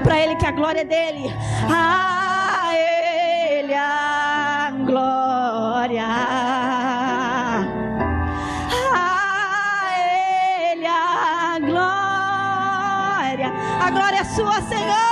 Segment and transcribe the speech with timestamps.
[0.00, 1.32] Para Ele que a glória é dele.
[1.68, 6.04] A Ele a glória.
[8.94, 9.90] A
[10.72, 13.52] Ele a glória.
[13.80, 15.07] A glória é sua, Senhor.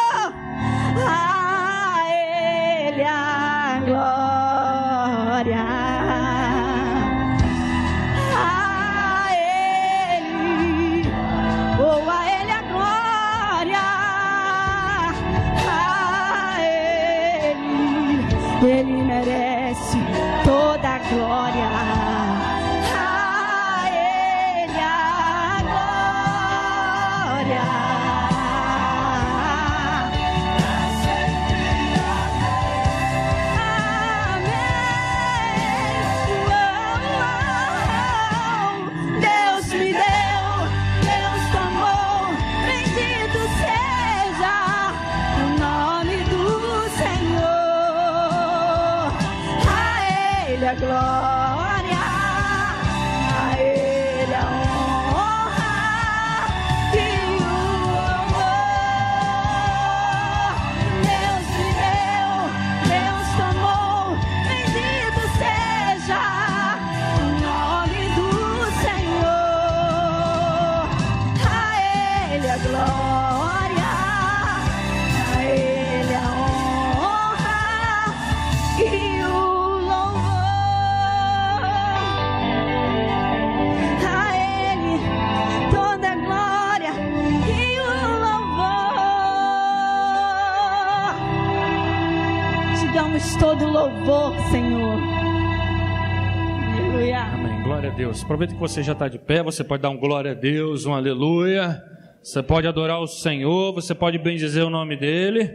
[97.97, 98.23] Deus.
[98.23, 100.93] Aproveita que você já está de pé, você pode dar um glória a Deus, um
[100.93, 101.83] aleluia.
[102.23, 105.51] Você pode adorar o Senhor, você pode bendizer o nome dEle.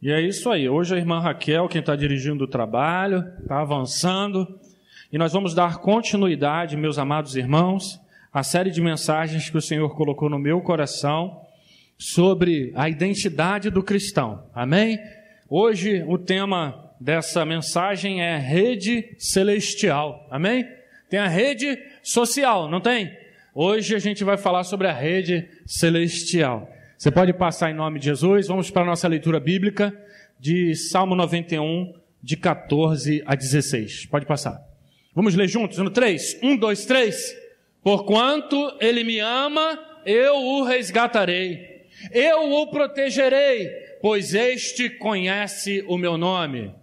[0.00, 0.66] E é isso aí.
[0.66, 4.58] Hoje a irmã Raquel, quem está dirigindo o trabalho, está avançando.
[5.12, 8.00] E nós vamos dar continuidade, meus amados irmãos,
[8.32, 11.42] à série de mensagens que o Senhor colocou no meu coração
[11.98, 14.44] sobre a identidade do cristão.
[14.54, 14.98] Amém?
[15.50, 20.26] Hoje o tema dessa mensagem é rede celestial.
[20.30, 20.75] Amém?
[21.08, 23.16] Tem a rede social, não tem?
[23.54, 26.68] Hoje a gente vai falar sobre a rede celestial.
[26.98, 28.48] Você pode passar em nome de Jesus.
[28.48, 29.96] Vamos para a nossa leitura bíblica
[30.38, 34.06] de Salmo 91, de 14 a 16.
[34.06, 34.60] Pode passar.
[35.14, 36.40] Vamos ler juntos no 3.
[36.42, 37.36] 1, 2, 3.
[37.82, 41.86] Porquanto ele me ama, eu o resgatarei.
[42.12, 43.68] Eu o protegerei,
[44.02, 46.74] pois este conhece o meu nome.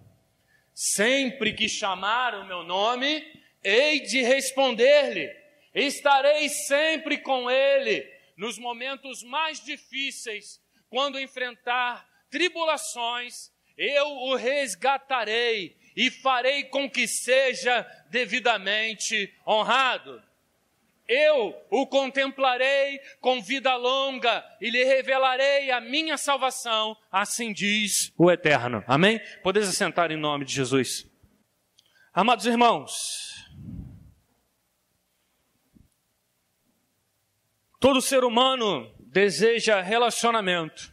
[0.72, 3.22] Sempre que chamar o meu nome,
[3.64, 5.28] hei de responder-lhe.
[5.74, 8.06] Estarei sempre com ele
[8.36, 17.82] nos momentos mais difíceis, quando enfrentar tribulações, eu o resgatarei e farei com que seja
[18.10, 20.22] devidamente honrado.
[21.06, 28.30] Eu o contemplarei com vida longa e lhe revelarei a minha salvação, assim diz o
[28.30, 28.82] Eterno.
[28.86, 29.20] Amém?
[29.42, 31.06] Podeis assentar em nome de Jesus.
[32.12, 33.33] Amados irmãos,
[37.84, 40.90] Todo ser humano deseja relacionamento.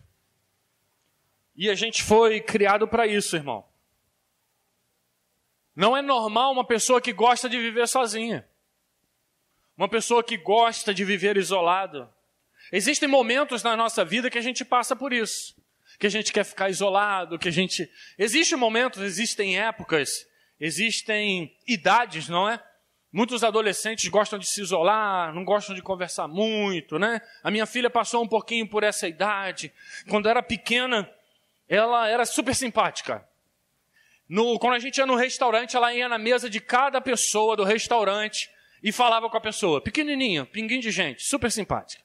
[1.56, 3.66] E a gente foi criado para isso, irmão.
[5.74, 8.46] Não é normal uma pessoa que gosta de viver sozinha.
[9.78, 12.14] Uma pessoa que gosta de viver isolado.
[12.74, 15.56] Existem momentos na nossa vida que a gente passa por isso.
[15.98, 17.90] Que a gente quer ficar isolado, que a gente.
[18.18, 20.28] Existem momentos, existem épocas,
[20.60, 22.62] existem idades, não é?
[23.12, 27.22] Muitos adolescentes gostam de se isolar, não gostam de conversar muito, né?
[27.44, 29.74] A minha filha passou um pouquinho por essa idade.
[30.10, 31.10] Quando era pequena,
[31.68, 33.28] ela era super simpática.
[34.30, 37.66] No, quando a gente ia no restaurante, ela ia na mesa de cada pessoa do
[37.66, 38.50] restaurante
[38.81, 39.81] e falava com a pessoa.
[39.81, 42.02] Pequenininha, pinguinho de gente, super simpática.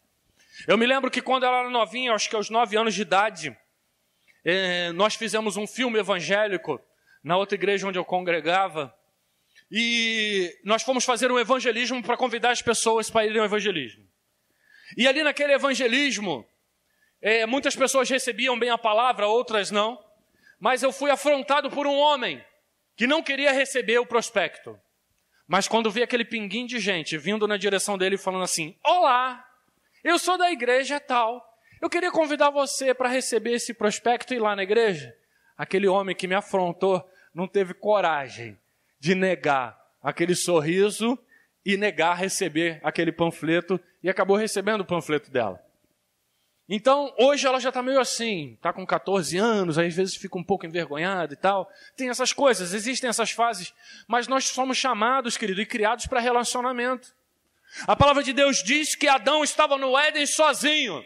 [0.66, 3.56] Eu me lembro que quando ela era novinha, acho que aos nove anos de idade,
[4.44, 6.80] eh, nós fizemos um filme evangélico
[7.22, 8.92] na outra igreja onde eu congregava.
[9.70, 14.06] E nós fomos fazer um evangelismo para convidar as pessoas para irem ao evangelismo.
[14.96, 16.46] E ali naquele evangelismo,
[17.20, 19.98] é, muitas pessoas recebiam bem a palavra, outras não.
[20.60, 22.42] Mas eu fui afrontado por um homem
[22.96, 24.78] que não queria receber o prospecto.
[25.46, 29.44] Mas quando vi aquele pinguim de gente vindo na direção dele falando assim: Olá,
[30.02, 31.44] eu sou da igreja tal.
[31.80, 35.14] Eu queria convidar você para receber esse prospecto e ir lá na igreja.
[35.58, 38.58] Aquele homem que me afrontou não teve coragem
[38.98, 41.18] de negar aquele sorriso
[41.64, 45.60] e negar receber aquele panfleto e acabou recebendo o panfleto dela.
[46.68, 50.42] Então, hoje ela já está meio assim, está com 14 anos, às vezes fica um
[50.42, 51.70] pouco envergonhada e tal.
[51.96, 53.72] Tem essas coisas, existem essas fases,
[54.08, 57.14] mas nós somos chamados, querido, e criados para relacionamento.
[57.86, 61.04] A palavra de Deus diz que Adão estava no Éden sozinho,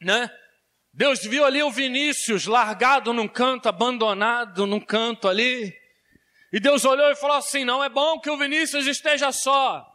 [0.00, 0.30] né?
[0.92, 5.77] Deus viu ali o Vinícius largado num canto, abandonado num canto ali.
[6.52, 9.86] E Deus olhou e falou assim: Não é bom que o Vinícius esteja só.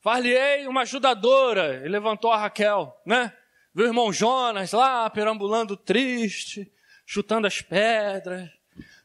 [0.00, 1.82] Far-lhe-ei uma ajudadora.
[1.84, 3.32] E levantou a Raquel, né?
[3.74, 6.70] Viu o irmão Jonas lá, perambulando triste,
[7.06, 8.48] chutando as pedras.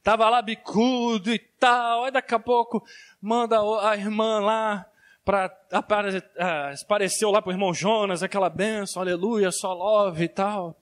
[0.04, 2.06] Tava lá bicudo e tal.
[2.06, 2.84] Aí daqui a pouco
[3.22, 4.86] manda a irmã lá
[5.24, 10.76] para apareceu lá para o irmão Jonas aquela benção, aleluia, só love e tal.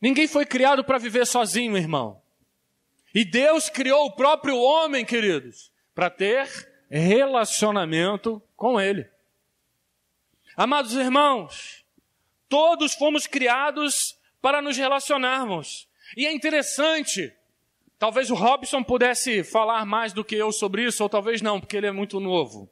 [0.00, 2.22] Ninguém foi criado para viver sozinho, irmão.
[3.14, 6.48] E Deus criou o próprio homem, queridos, para ter
[6.88, 9.08] relacionamento com Ele.
[10.56, 11.84] Amados irmãos,
[12.48, 15.88] todos fomos criados para nos relacionarmos.
[16.16, 17.32] E é interessante,
[17.98, 21.76] talvez o Robson pudesse falar mais do que eu sobre isso, ou talvez não, porque
[21.76, 22.70] ele é muito novo.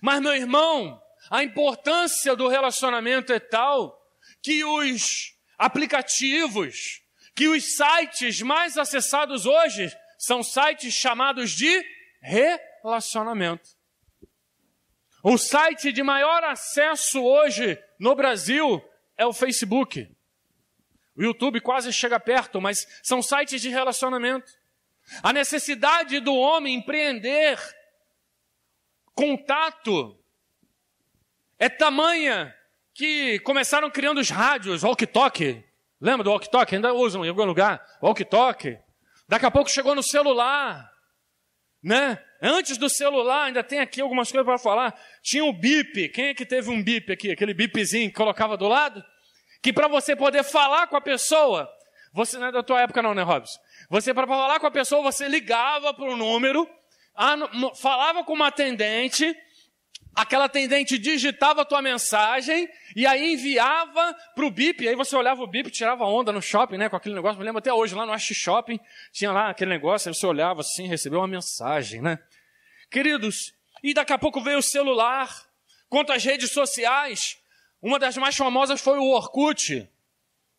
[0.00, 1.00] Mas, meu irmão,
[1.30, 4.00] a importância do relacionamento é tal
[4.42, 7.02] que os aplicativos,
[7.36, 11.84] que os sites mais acessados hoje são sites chamados de
[12.22, 13.68] relacionamento.
[15.22, 18.82] O site de maior acesso hoje no Brasil
[19.18, 20.10] é o Facebook.
[21.14, 24.50] O YouTube quase chega perto, mas são sites de relacionamento.
[25.22, 27.58] A necessidade do homem empreender
[29.14, 30.18] contato
[31.58, 32.54] é tamanha
[32.94, 35.62] que começaram criando os rádios, walkie-talkie,
[36.00, 36.76] Lembra do walkie-talkie?
[36.76, 37.84] Ainda usam em algum lugar.
[38.02, 38.78] Walkie-talkie.
[39.28, 40.90] Daqui a pouco chegou no celular.
[41.82, 42.18] Né?
[42.42, 44.94] Antes do celular, ainda tem aqui algumas coisas para falar.
[45.22, 46.08] Tinha o bip.
[46.10, 47.30] Quem é que teve um bip aqui?
[47.30, 49.02] Aquele bipzinho que colocava do lado?
[49.62, 51.68] Que para você poder falar com a pessoa,
[52.12, 53.58] Você não é da tua época não, né, Robson?
[53.90, 56.66] Você, para falar com a pessoa, você ligava para o número,
[57.76, 59.36] falava com uma atendente,
[60.16, 64.88] aquela atendente digitava a tua mensagem e aí enviava para o BIP.
[64.88, 66.88] Aí você olhava o BIP, tirava onda no shopping, né?
[66.88, 67.38] Com aquele negócio.
[67.38, 68.80] Me lembro até hoje, lá no Ash Shopping,
[69.12, 72.18] tinha lá aquele negócio, aí você olhava assim, recebeu uma mensagem, né?
[72.90, 75.44] Queridos, e daqui a pouco veio o celular.
[75.88, 77.36] Quanto às redes sociais,
[77.82, 79.86] uma das mais famosas foi o Orkut.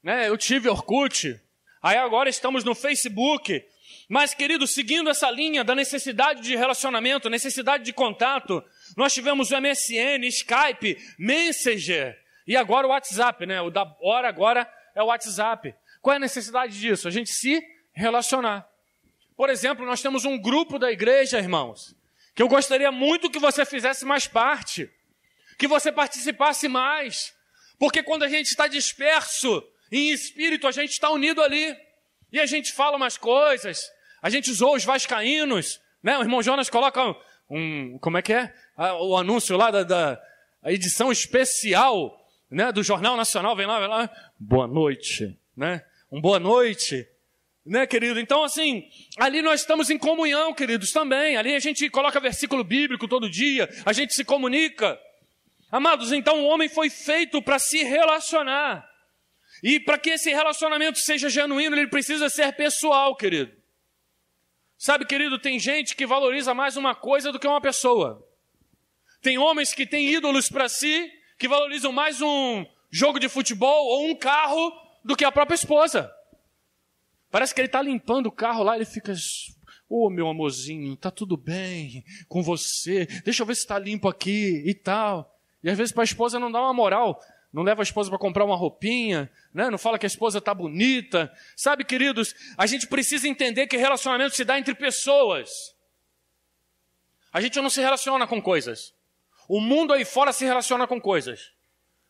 [0.04, 0.30] Né?
[0.30, 1.42] Eu tive Orkut.
[1.82, 3.66] Aí agora estamos no Facebook.
[4.08, 8.64] Mas, querido, seguindo essa linha da necessidade de relacionamento, necessidade de contato,
[8.98, 13.62] nós tivemos o MSN, Skype, Messenger e agora o WhatsApp, né?
[13.62, 15.76] O da hora agora é o WhatsApp.
[16.02, 17.08] Qual é a necessidade disso?
[17.08, 17.62] A gente se
[17.94, 18.68] relacionar.
[19.36, 21.96] Por exemplo, nós temos um grupo da igreja, irmãos,
[22.34, 24.90] que eu gostaria muito que você fizesse mais parte,
[25.60, 27.36] que você participasse mais,
[27.78, 31.78] porque quando a gente está disperso em espírito, a gente está unido ali,
[32.32, 33.80] e a gente fala umas coisas,
[34.24, 36.18] a gente zoa os vascaínos, né?
[36.18, 37.16] O irmão Jonas coloca
[37.50, 38.54] um, como é que é?
[38.78, 40.22] Ah, o anúncio lá da, da
[40.66, 42.16] edição especial,
[42.48, 42.72] né?
[42.72, 44.08] Do Jornal Nacional, vem lá, vem lá,
[44.40, 45.84] boa noite, né?
[46.12, 47.08] Um boa noite,
[47.66, 48.20] né, querido?
[48.20, 51.38] Então, assim, ali nós estamos em comunhão, queridos, também.
[51.38, 55.00] Ali a gente coloca versículo bíblico todo dia, a gente se comunica.
[55.72, 58.88] Amados, então o homem foi feito para se relacionar.
[59.64, 63.52] E para que esse relacionamento seja genuíno, ele precisa ser pessoal, querido.
[64.78, 68.24] Sabe, querido, tem gente que valoriza mais uma coisa do que uma pessoa.
[69.22, 74.08] Tem homens que têm ídolos para si, que valorizam mais um jogo de futebol ou
[74.08, 74.72] um carro
[75.04, 76.12] do que a própria esposa.
[77.30, 79.14] Parece que ele está limpando o carro lá, ele fica.
[79.90, 83.06] Ô oh, meu amorzinho, tá tudo bem com você?
[83.24, 85.34] Deixa eu ver se está limpo aqui e tal.
[85.64, 87.22] E às vezes para a esposa não dá uma moral,
[87.52, 89.70] não leva a esposa para comprar uma roupinha, né?
[89.70, 91.32] não fala que a esposa está bonita.
[91.56, 95.76] Sabe, queridos, a gente precisa entender que relacionamento se dá entre pessoas.
[97.32, 98.94] A gente não se relaciona com coisas.
[99.48, 101.52] O mundo aí fora se relaciona com coisas.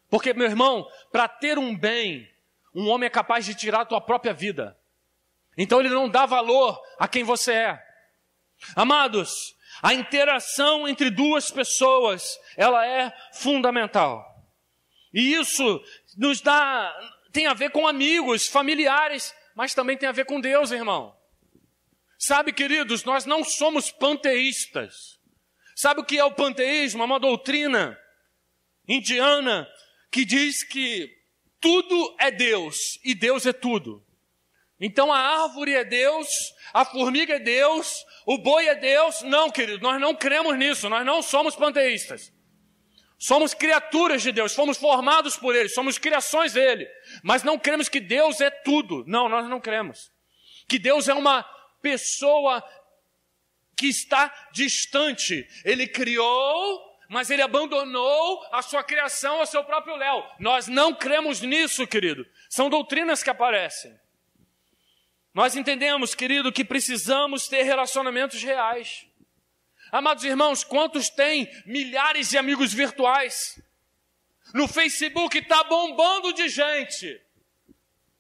[0.09, 2.27] Porque, meu irmão, para ter um bem,
[2.73, 4.77] um homem é capaz de tirar a tua própria vida.
[5.57, 7.83] Então ele não dá valor a quem você é.
[8.75, 14.25] Amados, a interação entre duas pessoas, ela é fundamental.
[15.13, 15.81] E isso
[16.15, 16.95] nos dá,
[17.31, 21.15] tem a ver com amigos, familiares, mas também tem a ver com Deus, irmão.
[22.17, 25.16] Sabe, queridos, nós não somos panteístas.
[25.77, 27.03] Sabe o que é o panteísmo?
[27.03, 27.95] É uma doutrina
[28.87, 29.69] indiana
[30.11, 31.07] que diz que
[31.61, 34.03] tudo é Deus e Deus é tudo.
[34.79, 36.27] Então a árvore é Deus,
[36.73, 37.93] a formiga é Deus,
[38.25, 39.21] o boi é Deus.
[39.21, 42.33] Não, querido, nós não cremos nisso, nós não somos panteístas.
[43.19, 46.87] Somos criaturas de Deus, fomos formados por Ele, somos criações dele.
[47.21, 49.03] Mas não cremos que Deus é tudo.
[49.05, 50.11] Não, nós não cremos.
[50.67, 51.43] Que Deus é uma
[51.83, 52.63] pessoa
[53.77, 55.47] que está distante.
[55.63, 60.23] Ele criou, mas ele abandonou a sua criação ao seu próprio Léo.
[60.39, 62.25] Nós não cremos nisso, querido.
[62.49, 63.97] São doutrinas que aparecem.
[65.33, 69.05] Nós entendemos, querido, que precisamos ter relacionamentos reais.
[69.91, 73.61] Amados irmãos, quantos têm milhares de amigos virtuais?
[74.53, 77.21] No Facebook está bombando de gente.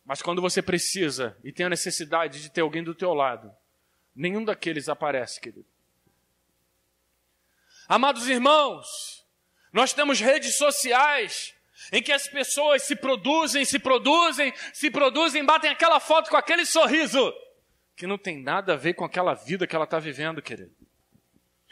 [0.05, 3.51] Mas quando você precisa e tem a necessidade de ter alguém do teu lado,
[4.17, 5.67] nenhum daqueles aparece, querido.
[7.87, 9.25] Amados irmãos,
[9.71, 11.53] nós temos redes sociais
[11.91, 16.65] em que as pessoas se produzem, se produzem, se produzem, batem aquela foto com aquele
[16.65, 17.33] sorriso,
[17.95, 20.75] que não tem nada a ver com aquela vida que ela está vivendo, querido.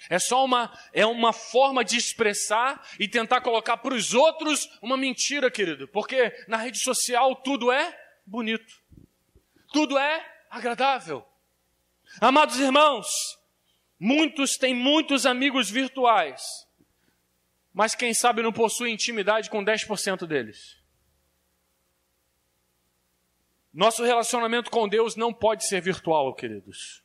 [0.09, 4.95] É só uma, é uma forma de expressar e tentar colocar para os outros uma
[4.95, 8.81] mentira, querido, porque na rede social tudo é bonito,
[9.73, 11.25] tudo é agradável.
[12.21, 13.07] Amados irmãos,
[13.99, 16.41] muitos têm muitos amigos virtuais,
[17.73, 20.81] mas quem sabe não possui intimidade com 10% deles.
[23.73, 27.03] Nosso relacionamento com Deus não pode ser virtual, queridos.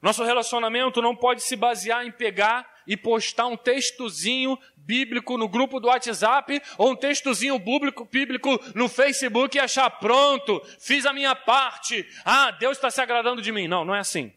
[0.00, 5.78] Nosso relacionamento não pode se basear em pegar e postar um textozinho bíblico no grupo
[5.78, 11.34] do WhatsApp ou um textozinho bíblico, bíblico no Facebook e achar pronto, fiz a minha
[11.34, 13.68] parte, ah, Deus está se agradando de mim.
[13.68, 14.32] Não, não é assim.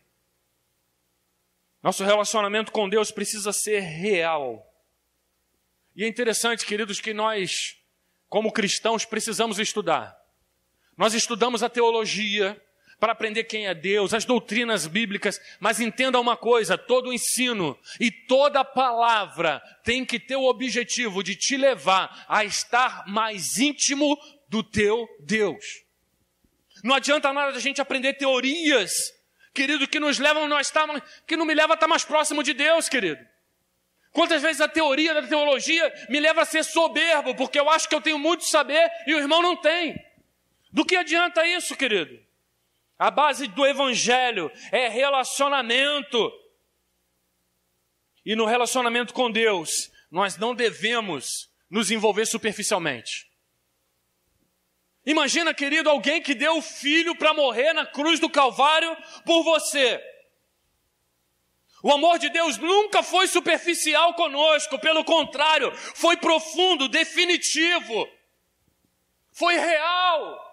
[1.82, 4.66] Nosso relacionamento com Deus precisa ser real.
[5.96, 7.78] E é interessante, queridos, que nós,
[8.28, 10.20] como cristãos, precisamos estudar.
[10.98, 12.60] Nós estudamos a teologia
[13.00, 18.12] para aprender quem é Deus, as doutrinas bíblicas, mas entenda uma coisa: todo ensino e
[18.12, 24.64] toda palavra tem que ter o objetivo de te levar a estar mais íntimo do
[24.64, 25.64] teu Deus.
[26.84, 28.92] Não adianta nada a gente aprender teorias,
[29.54, 30.88] querido, que nos levam nós estar,
[31.26, 33.26] que não me leva a estar mais próximo de Deus, querido.
[34.12, 37.96] Quantas vezes a teoria da teologia me leva a ser soberbo, porque eu acho que
[37.96, 40.02] eu tenho muito saber e o irmão não tem.
[40.72, 42.25] Do que adianta isso, querido?
[42.98, 46.32] A base do evangelho é relacionamento.
[48.26, 53.30] E no relacionamento com Deus, nós não devemos nos envolver superficialmente.
[55.06, 60.02] Imagina, querido, alguém que deu o filho para morrer na cruz do Calvário por você.
[61.84, 68.10] O amor de Deus nunca foi superficial conosco, pelo contrário, foi profundo, definitivo,
[69.32, 70.45] foi real.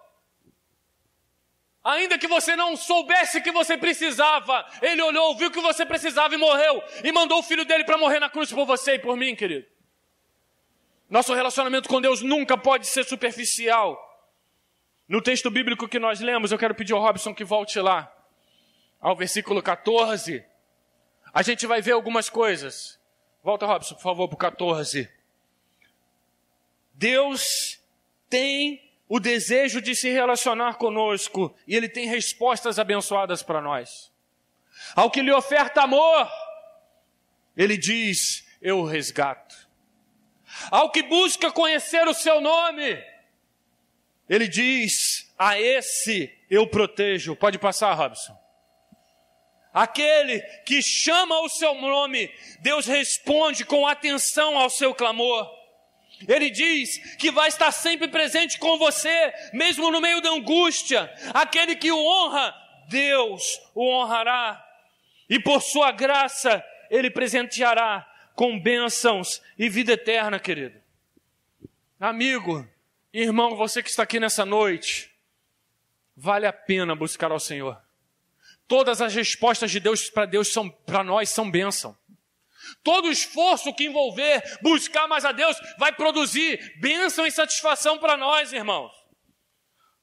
[1.84, 6.38] Ainda que você não soubesse que você precisava, Ele olhou, viu que você precisava e
[6.38, 9.34] morreu, e mandou o filho dele para morrer na cruz por você e por mim,
[9.34, 9.66] querido.
[11.10, 13.98] Nosso relacionamento com Deus nunca pode ser superficial.
[15.08, 18.10] No texto bíblico que nós lemos, eu quero pedir ao Robson que volte lá,
[19.00, 20.52] ao versículo 14
[21.32, 23.00] a gente vai ver algumas coisas.
[23.42, 25.10] Volta, Robson, por favor, para o 14.
[26.92, 27.80] Deus
[28.28, 34.10] tem o desejo de se relacionar conosco e Ele tem respostas abençoadas para nós.
[34.96, 36.32] Ao que lhe oferta amor,
[37.54, 39.68] Ele diz: Eu resgato.
[40.70, 43.04] Ao que busca conhecer o seu nome,
[44.26, 47.36] Ele diz: A esse eu protejo.
[47.36, 48.34] Pode passar, Robson.
[49.74, 55.61] Aquele que chama o seu nome, Deus responde com atenção ao seu clamor.
[56.28, 61.12] Ele diz que vai estar sempre presente com você, mesmo no meio da angústia.
[61.34, 62.54] Aquele que o honra,
[62.88, 63.42] Deus
[63.74, 64.64] o honrará.
[65.28, 70.80] E por sua graça, Ele presenteará com bênçãos e vida eterna, querido.
[71.98, 72.68] Amigo,
[73.12, 75.10] irmão, você que está aqui nessa noite,
[76.16, 77.80] vale a pena buscar ao Senhor.
[78.66, 81.96] Todas as respostas de Deus para Deus são para nós são bênção.
[82.82, 88.52] Todo esforço que envolver buscar mais a Deus vai produzir bênção e satisfação para nós,
[88.52, 88.92] irmãos.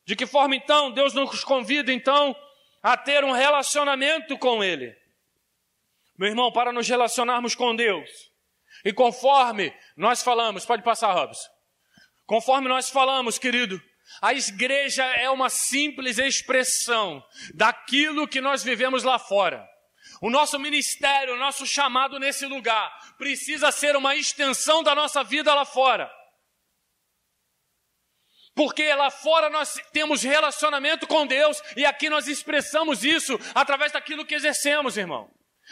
[0.05, 2.35] De que forma então Deus nos convida então
[2.81, 4.95] a ter um relacionamento com Ele?
[6.17, 8.09] Meu irmão, para nos relacionarmos com Deus,
[8.83, 11.47] e conforme nós falamos, pode passar, Robson.
[12.25, 13.81] Conforme nós falamos, querido,
[14.21, 19.67] a igreja é uma simples expressão daquilo que nós vivemos lá fora.
[20.21, 25.53] O nosso ministério, o nosso chamado nesse lugar, precisa ser uma extensão da nossa vida
[25.53, 26.11] lá fora.
[28.55, 34.25] Porque lá fora nós temos relacionamento com Deus e aqui nós expressamos isso através daquilo
[34.25, 35.29] que exercemos, irmão.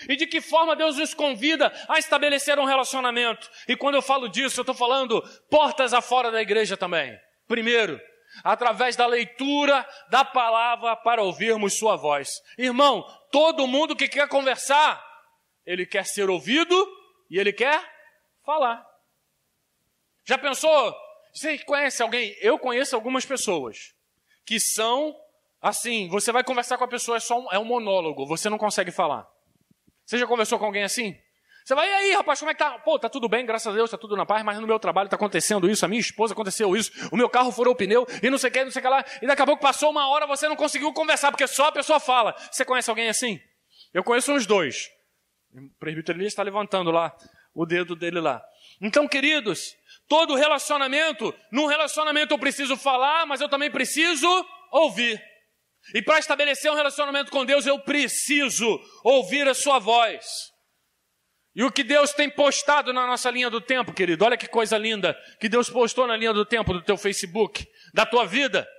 [0.08, 3.50] E de que forma Deus nos convida a estabelecer um relacionamento?
[3.68, 7.18] E quando eu falo disso, eu estou falando portas afora da igreja também.
[7.48, 8.00] Primeiro,
[8.44, 12.30] através da leitura da palavra para ouvirmos sua voz.
[12.58, 15.04] Irmão, todo mundo que quer conversar,
[15.66, 16.76] ele quer ser ouvido
[17.30, 17.84] e ele quer
[18.46, 18.86] falar.
[20.26, 20.96] Já pensou?
[21.34, 22.36] Você conhece alguém?
[22.42, 23.94] Eu conheço algumas pessoas
[24.46, 25.16] que são
[25.62, 28.58] assim, você vai conversar com a pessoa, é só um, é um monólogo, você não
[28.58, 29.28] consegue falar.
[30.06, 31.20] Você já conversou com alguém assim?
[31.68, 32.80] Você vai, e aí, rapaz, como é que tá?
[32.80, 35.10] Pô, tá tudo bem, graças a Deus, tá tudo na paz, mas no meu trabalho
[35.10, 38.30] tá acontecendo isso, a minha esposa aconteceu isso, o meu carro furou o pneu, e
[38.30, 40.08] não sei o que, não sei o que lá, e daqui a pouco passou uma
[40.08, 42.34] hora, você não conseguiu conversar, porque só a pessoa fala.
[42.50, 43.38] Você conhece alguém assim?
[43.94, 44.88] Eu conheço uns dois.
[45.54, 47.14] O presbítero Elias está levantando lá
[47.54, 48.42] o dedo dele lá.
[48.82, 49.76] Então, queridos,
[50.08, 54.26] todo relacionamento, num relacionamento eu preciso falar, mas eu também preciso
[54.72, 55.22] ouvir.
[55.94, 60.56] E para estabelecer um relacionamento com Deus, eu preciso ouvir a sua voz.
[61.58, 64.78] E o que Deus tem postado na nossa linha do tempo, querido, olha que coisa
[64.78, 68.70] linda que Deus postou na linha do tempo do teu Facebook, da tua vida.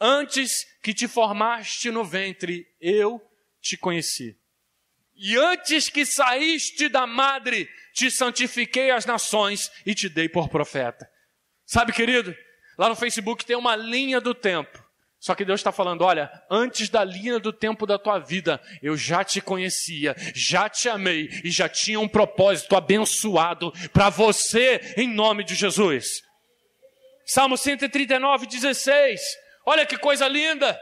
[0.00, 3.20] Antes que te formaste no ventre, eu
[3.60, 4.38] te conheci.
[5.16, 11.10] E antes que saíste da madre, te santifiquei as nações e te dei por profeta.
[11.66, 12.32] Sabe, querido,
[12.78, 14.83] lá no Facebook tem uma linha do tempo
[15.24, 18.94] só que Deus está falando: olha, antes da linha do tempo da tua vida, eu
[18.94, 25.08] já te conhecia, já te amei e já tinha um propósito abençoado para você, em
[25.08, 26.20] nome de Jesus.
[27.24, 29.18] Salmo 139, 16.
[29.64, 30.78] Olha que coisa linda.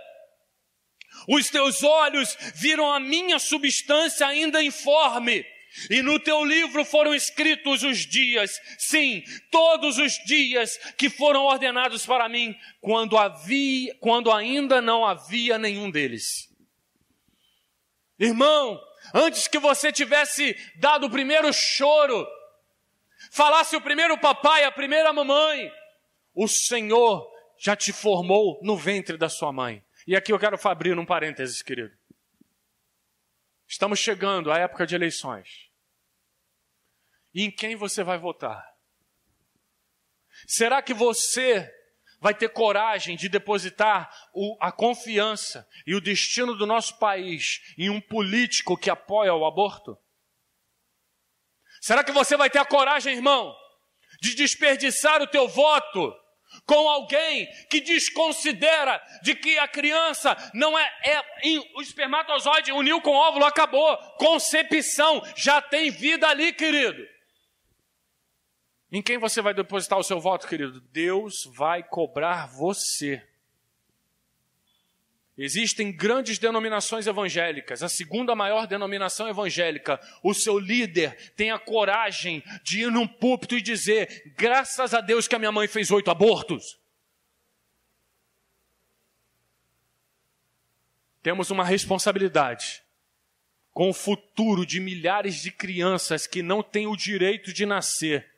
[1.28, 5.46] Os teus olhos viram a minha substância ainda informe
[5.90, 12.04] e no teu livro foram escritos os dias, sim, todos os dias que foram ordenados
[12.04, 16.48] para mim, quando havia, quando ainda não havia nenhum deles.
[18.18, 18.80] Irmão,
[19.14, 22.26] antes que você tivesse dado o primeiro choro,
[23.30, 25.70] falasse o primeiro papai, a primeira mamãe,
[26.34, 29.82] o Senhor já te formou no ventre da sua mãe.
[30.06, 31.92] E aqui eu quero abrir um parênteses, querido.
[33.72, 35.70] Estamos chegando à época de eleições.
[37.32, 38.62] E em quem você vai votar?
[40.46, 41.72] Será que você
[42.20, 47.88] vai ter coragem de depositar o, a confiança e o destino do nosso país em
[47.88, 49.98] um político que apoia o aborto?
[51.80, 53.56] Será que você vai ter a coragem, irmão,
[54.20, 56.14] de desperdiçar o teu voto
[56.66, 61.22] com alguém que desconsidera de que a criança não é, é
[61.74, 67.06] o espermatozoide uniu com o óvulo, acabou, concepção, já tem vida ali, querido.
[68.90, 70.80] Em quem você vai depositar o seu voto, querido?
[70.92, 73.26] Deus vai cobrar você.
[75.36, 79.98] Existem grandes denominações evangélicas, a segunda maior denominação evangélica.
[80.22, 85.26] O seu líder tem a coragem de ir num púlpito e dizer: graças a Deus
[85.26, 86.78] que a minha mãe fez oito abortos.
[91.22, 92.82] Temos uma responsabilidade
[93.72, 98.30] com o futuro de milhares de crianças que não têm o direito de nascer,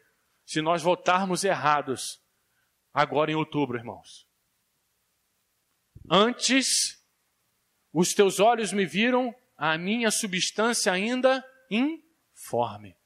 [0.47, 2.21] se nós votarmos errados,
[2.93, 4.29] agora em outubro, irmãos.
[6.11, 7.03] Antes,
[7.93, 12.97] os teus olhos me viram a minha substância ainda informe.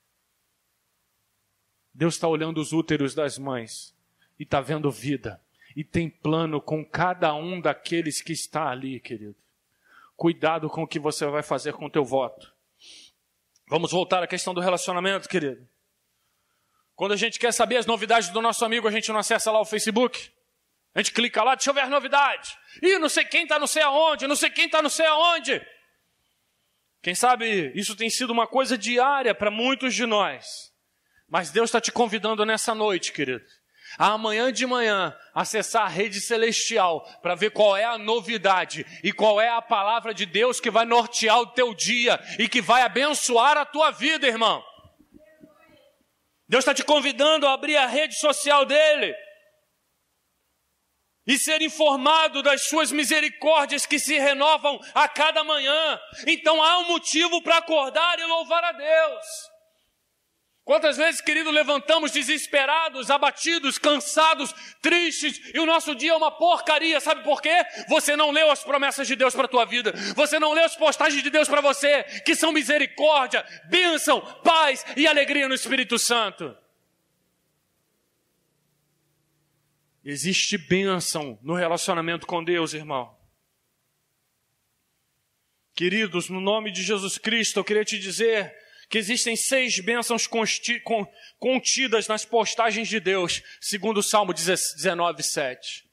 [1.94, 3.94] Deus está olhando os úteros das mães
[4.38, 5.40] e está vendo vida.
[5.76, 9.36] E tem plano com cada um daqueles que está ali, querido.
[10.16, 12.52] Cuidado com o que você vai fazer com o teu voto.
[13.68, 15.68] Vamos voltar à questão do relacionamento, querido.
[16.96, 19.60] Quando a gente quer saber as novidades do nosso amigo, a gente não acessa lá
[19.60, 20.32] o Facebook.
[20.98, 22.56] A gente clica lá, deixa eu ver as novidades.
[22.82, 25.64] Ih, não sei quem está não sei aonde, não sei quem está não sei aonde.
[27.00, 30.44] Quem sabe isso tem sido uma coisa diária para muitos de nós.
[31.28, 33.44] Mas Deus está te convidando nessa noite, querido,
[33.96, 39.40] amanhã de manhã acessar a rede celestial para ver qual é a novidade e qual
[39.40, 43.56] é a palavra de Deus que vai nortear o teu dia e que vai abençoar
[43.56, 44.64] a tua vida, irmão.
[46.48, 49.14] Deus está te convidando a abrir a rede social dele
[51.28, 56.00] e ser informado das suas misericórdias que se renovam a cada manhã.
[56.26, 59.26] Então há um motivo para acordar e louvar a Deus.
[60.64, 67.00] Quantas vezes, querido, levantamos desesperados, abatidos, cansados, tristes, e o nosso dia é uma porcaria,
[67.00, 67.64] sabe por quê?
[67.88, 70.76] Você não leu as promessas de Deus para a tua vida, você não leu as
[70.76, 76.54] postagens de Deus para você, que são misericórdia, bênção, paz e alegria no Espírito Santo.
[80.10, 83.14] Existe bênção no relacionamento com Deus, irmão.
[85.74, 88.56] Queridos, no nome de Jesus Cristo, eu queria te dizer
[88.88, 90.26] que existem seis bênçãos
[91.38, 95.84] contidas nas postagens de Deus, segundo o Salmo 19, 7.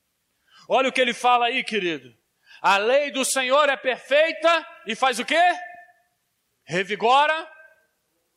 [0.69, 2.17] Olha o que ele fala aí, querido.
[2.61, 5.43] A lei do Senhor é perfeita e faz o quê?
[6.63, 7.51] Revigora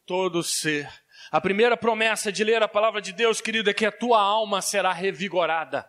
[0.04, 0.90] todo ser.
[1.30, 4.62] A primeira promessa de ler a palavra de Deus, querido, é que a tua alma
[4.62, 5.88] será revigorada.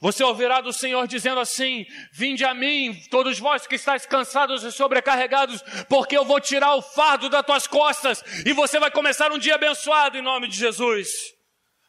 [0.00, 4.72] Você ouvirá do Senhor dizendo assim: Vinde a mim, todos vós que estáis cansados e
[4.72, 9.38] sobrecarregados, porque eu vou tirar o fardo das tuas costas e você vai começar um
[9.38, 11.08] dia abençoado em nome de Jesus.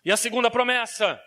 [0.06, 1.20] E a segunda promessa: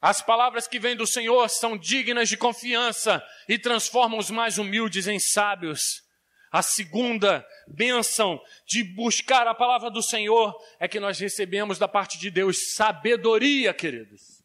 [0.00, 5.06] as palavras que vêm do Senhor são dignas de confiança e transformam os mais humildes
[5.06, 6.05] em sábios.
[6.56, 12.16] A segunda bênção de buscar a palavra do Senhor é que nós recebemos da parte
[12.18, 14.42] de Deus sabedoria, queridos.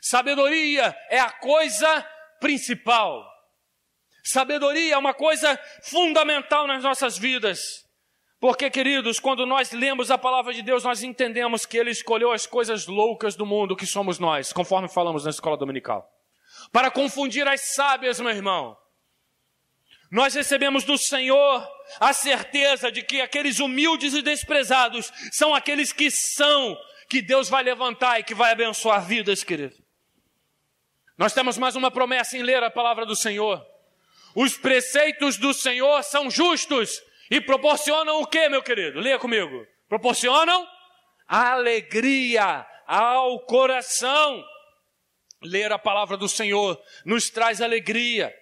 [0.00, 2.02] Sabedoria é a coisa
[2.40, 3.22] principal.
[4.24, 7.60] Sabedoria é uma coisa fundamental nas nossas vidas.
[8.40, 12.46] Porque, queridos, quando nós lemos a palavra de Deus, nós entendemos que Ele escolheu as
[12.46, 16.10] coisas loucas do mundo, que somos nós, conforme falamos na escola dominical,
[16.72, 18.74] para confundir as sábias, meu irmão.
[20.10, 26.10] Nós recebemos do Senhor a certeza de que aqueles humildes e desprezados são aqueles que
[26.10, 26.76] são,
[27.08, 29.74] que Deus vai levantar e que vai abençoar vidas, querido.
[31.16, 33.64] Nós temos mais uma promessa em ler a palavra do Senhor.
[34.34, 39.00] Os preceitos do Senhor são justos e proporcionam o que, meu querido?
[39.00, 39.66] Leia comigo.
[39.88, 40.66] Proporcionam
[41.26, 44.44] alegria ao coração.
[45.42, 48.34] Ler a palavra do Senhor nos traz alegria.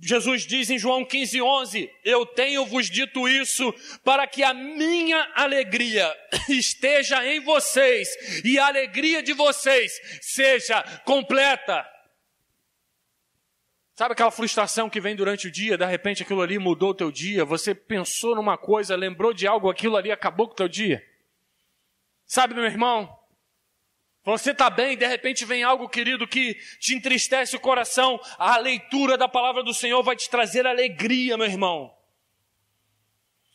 [0.00, 3.72] Jesus diz em João 15, 11: Eu tenho-vos dito isso
[4.04, 6.14] para que a minha alegria
[6.48, 8.08] esteja em vocês
[8.44, 11.86] e a alegria de vocês seja completa.
[13.94, 17.10] Sabe aquela frustração que vem durante o dia, de repente aquilo ali mudou o teu
[17.10, 21.02] dia, você pensou numa coisa, lembrou de algo, aquilo ali acabou com o teu dia?
[22.26, 23.08] Sabe, meu irmão,
[24.26, 28.18] Você está bem, de repente vem algo, querido, que te entristece o coração.
[28.36, 31.94] A leitura da palavra do Senhor vai te trazer alegria, meu irmão.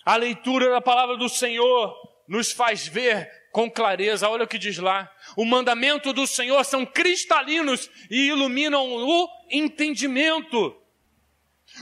[0.05, 1.93] A leitura da palavra do Senhor
[2.25, 4.29] nos faz ver com clareza.
[4.29, 5.11] Olha o que diz lá.
[5.35, 10.80] O mandamento do Senhor são cristalinos e iluminam o entendimento.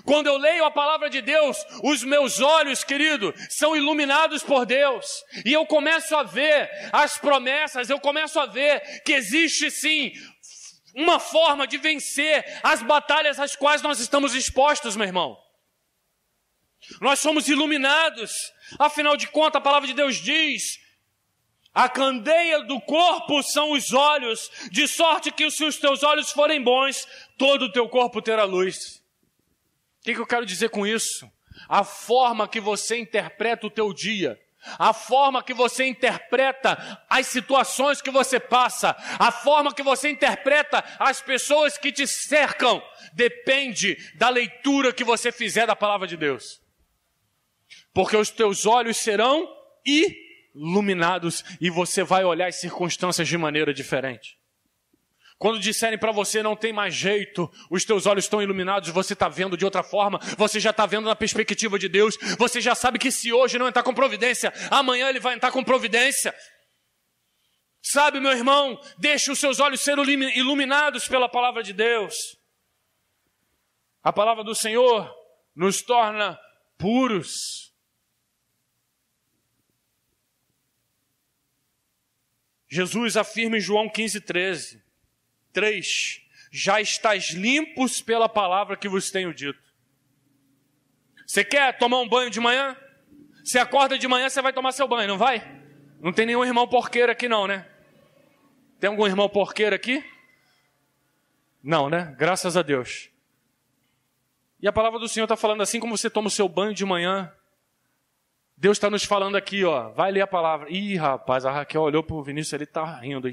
[0.06, 5.06] Quando eu leio a palavra de Deus, os meus olhos, querido, são iluminados por Deus.
[5.46, 10.12] E eu começo a ver as promessas, eu começo a ver que existe sim
[10.96, 15.38] uma forma de vencer as batalhas às quais nós estamos expostos, meu irmão.
[17.02, 18.32] Nós somos iluminados.
[18.78, 20.80] Afinal de contas, a palavra de Deus diz:
[21.74, 26.62] a candeia do corpo são os olhos, de sorte que se os teus olhos forem
[26.62, 27.08] bons,
[27.38, 28.99] todo o teu corpo terá luz.
[30.00, 31.30] O que, que eu quero dizer com isso?
[31.68, 34.40] A forma que você interpreta o teu dia,
[34.78, 36.78] a forma que você interpreta
[37.10, 42.82] as situações que você passa, a forma que você interpreta as pessoas que te cercam,
[43.14, 46.62] depende da leitura que você fizer da palavra de Deus.
[47.94, 49.48] Porque os teus olhos serão
[50.56, 54.39] iluminados e você vai olhar as circunstâncias de maneira diferente.
[55.40, 59.30] Quando disserem para você não tem mais jeito, os teus olhos estão iluminados, você está
[59.30, 63.00] vendo de outra forma, você já está vendo na perspectiva de Deus, você já sabe
[63.00, 66.36] que se hoje não entrar com providência, amanhã ele vai entrar com providência.
[67.82, 70.04] Sabe, meu irmão, deixe os seus olhos serem
[70.38, 72.14] iluminados pela palavra de Deus.
[74.04, 75.10] A palavra do Senhor
[75.56, 76.38] nos torna
[76.78, 77.74] puros.
[82.68, 84.89] Jesus afirma em João 15, 13:
[85.54, 89.60] 3: Já estáis limpos pela palavra que vos tenho dito.
[91.26, 92.76] Você quer tomar um banho de manhã?
[93.44, 95.44] Você acorda de manhã, você vai tomar seu banho, não vai?
[96.00, 97.68] Não tem nenhum irmão porqueiro aqui, não, né?
[98.80, 100.04] Tem algum irmão porqueiro aqui?
[101.62, 102.16] Não, né?
[102.18, 103.10] Graças a Deus.
[104.62, 106.86] E a palavra do Senhor está falando assim como você toma o seu banho de
[106.86, 107.32] manhã.
[108.58, 109.90] Deus está nos falando aqui, ó.
[109.90, 110.70] Vai ler a palavra.
[110.70, 113.30] Ih, rapaz, a Raquel olhou para o Vinícius, ele está rindo.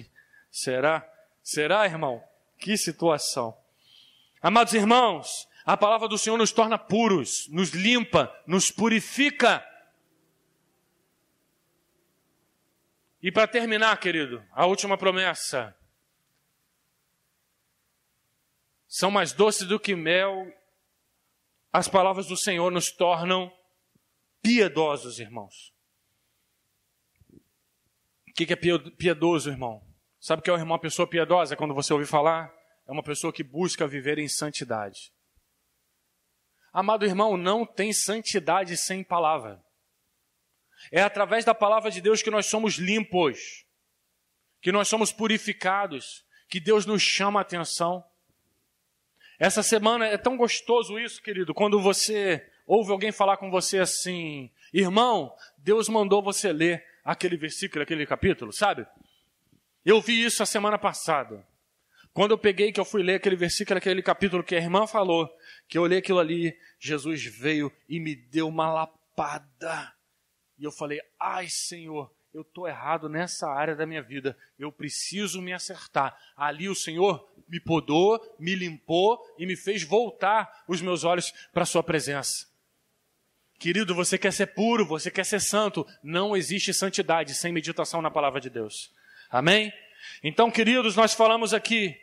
[0.50, 1.06] Será?
[1.46, 2.20] Será, irmão?
[2.58, 3.56] Que situação.
[4.42, 9.64] Amados irmãos, a palavra do Senhor nos torna puros, nos limpa, nos purifica.
[13.22, 15.72] E para terminar, querido, a última promessa.
[18.88, 20.52] São mais doces do que mel.
[21.72, 23.56] As palavras do Senhor nos tornam
[24.42, 25.72] piedosos, irmãos.
[28.28, 29.86] O que é piedoso, irmão?
[30.20, 32.52] Sabe o que é uma pessoa piedosa quando você ouve falar?
[32.86, 35.12] É uma pessoa que busca viver em santidade.
[36.72, 39.62] Amado irmão, não tem santidade sem palavra.
[40.90, 43.64] É através da palavra de Deus que nós somos limpos,
[44.60, 48.04] que nós somos purificados, que Deus nos chama a atenção.
[49.38, 54.50] Essa semana é tão gostoso isso, querido, quando você ouve alguém falar com você assim:
[54.72, 58.86] irmão, Deus mandou você ler aquele versículo, aquele capítulo, sabe?
[59.86, 61.46] Eu vi isso a semana passada.
[62.12, 65.30] Quando eu peguei, que eu fui ler aquele versículo, aquele capítulo que a irmã falou,
[65.68, 69.94] que eu olhei aquilo ali, Jesus veio e me deu uma lapada.
[70.58, 75.40] E eu falei: ai, Senhor, eu estou errado nessa área da minha vida, eu preciso
[75.40, 76.18] me acertar.
[76.36, 81.62] Ali o Senhor me podou, me limpou e me fez voltar os meus olhos para
[81.62, 82.48] a Sua presença.
[83.56, 88.10] Querido, você quer ser puro, você quer ser santo, não existe santidade sem meditação na
[88.10, 88.90] palavra de Deus.
[89.36, 89.70] Amém?
[90.22, 91.94] Então, queridos, nós falamos aqui,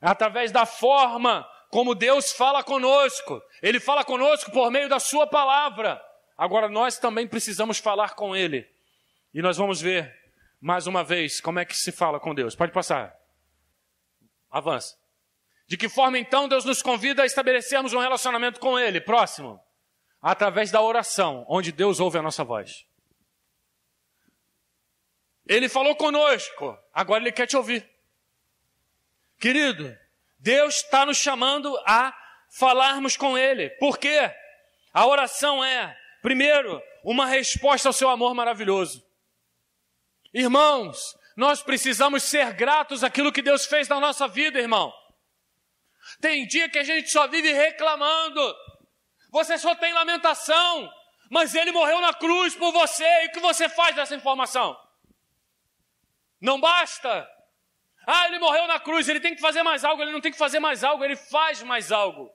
[0.00, 3.42] através da forma como Deus fala conosco.
[3.60, 6.00] Ele fala conosco por meio da Sua palavra.
[6.38, 8.64] Agora, nós também precisamos falar com Ele.
[9.34, 10.16] E nós vamos ver,
[10.60, 12.54] mais uma vez, como é que se fala com Deus.
[12.54, 13.12] Pode passar.
[14.48, 14.96] Avança.
[15.66, 19.00] De que forma, então, Deus nos convida a estabelecermos um relacionamento com Ele?
[19.00, 19.58] Próximo.
[20.20, 22.86] Através da oração, onde Deus ouve a nossa voz.
[25.46, 27.88] Ele falou conosco, agora ele quer te ouvir.
[29.38, 29.96] Querido,
[30.38, 32.16] Deus está nos chamando a
[32.56, 33.70] falarmos com Ele.
[33.70, 34.30] Por quê?
[34.92, 39.04] A oração é, primeiro, uma resposta ao seu amor maravilhoso.
[40.32, 44.92] Irmãos, nós precisamos ser gratos àquilo que Deus fez na nossa vida, irmão.
[46.20, 48.54] Tem dia que a gente só vive reclamando.
[49.30, 50.90] Você só tem lamentação.
[51.30, 53.04] Mas Ele morreu na cruz por você.
[53.04, 54.76] E o que você faz dessa informação?
[56.42, 57.28] Não basta.
[58.04, 60.36] Ah, ele morreu na cruz, ele tem que fazer mais algo, ele não tem que
[60.36, 62.28] fazer mais algo, ele faz mais algo.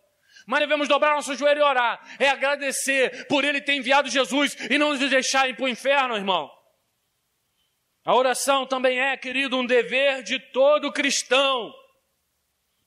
[0.48, 2.00] Mas devemos dobrar nosso joelho e orar.
[2.17, 6.15] É agradecer por ele ter enviado Jesus e não nos deixar ir para o inferno,
[6.15, 6.50] irmão.
[8.06, 11.74] A oração também é, querido, um dever de todo cristão.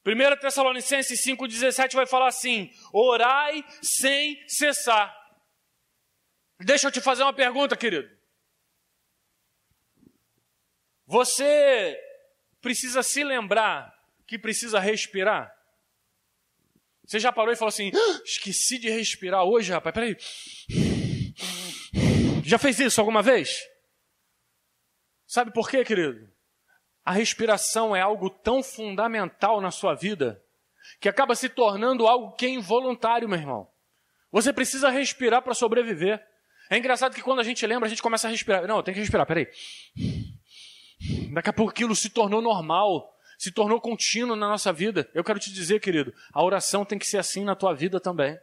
[0.06, 5.14] 1 Tessalonicenses 5,17 vai falar assim: orai sem cessar.
[6.60, 8.08] Deixa eu te fazer uma pergunta, querido.
[11.10, 12.00] Você
[12.60, 13.92] precisa se lembrar
[14.28, 15.52] que precisa respirar?
[17.04, 20.16] Você já parou e falou assim: ah, esqueci de respirar hoje, rapaz, peraí.
[22.44, 23.58] Já fez isso alguma vez?
[25.26, 26.30] Sabe por quê, querido?
[27.04, 30.40] A respiração é algo tão fundamental na sua vida
[31.00, 33.68] que acaba se tornando algo que é involuntário, meu irmão.
[34.30, 36.24] Você precisa respirar para sobreviver.
[36.70, 38.64] É engraçado que quando a gente lembra, a gente começa a respirar.
[38.68, 39.48] Não, tem que respirar, peraí.
[41.32, 45.08] Daqui a pouco aquilo se tornou normal, se tornou contínuo na nossa vida.
[45.14, 48.38] Eu quero te dizer, querido, a oração tem que ser assim na tua vida também.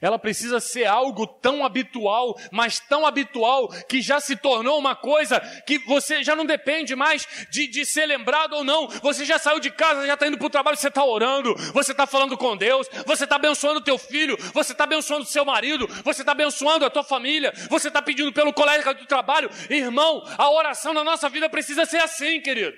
[0.00, 5.40] Ela precisa ser algo tão habitual, mas tão habitual, que já se tornou uma coisa
[5.66, 8.88] que você já não depende mais de, de ser lembrado ou não.
[8.88, 11.92] Você já saiu de casa, já está indo para o trabalho, você está orando, você
[11.92, 16.22] está falando com Deus, você está abençoando teu filho, você está abençoando seu marido, você
[16.22, 19.50] está abençoando a tua família, você está pedindo pelo colega do trabalho.
[19.68, 22.76] Irmão, a oração na nossa vida precisa ser assim, querido.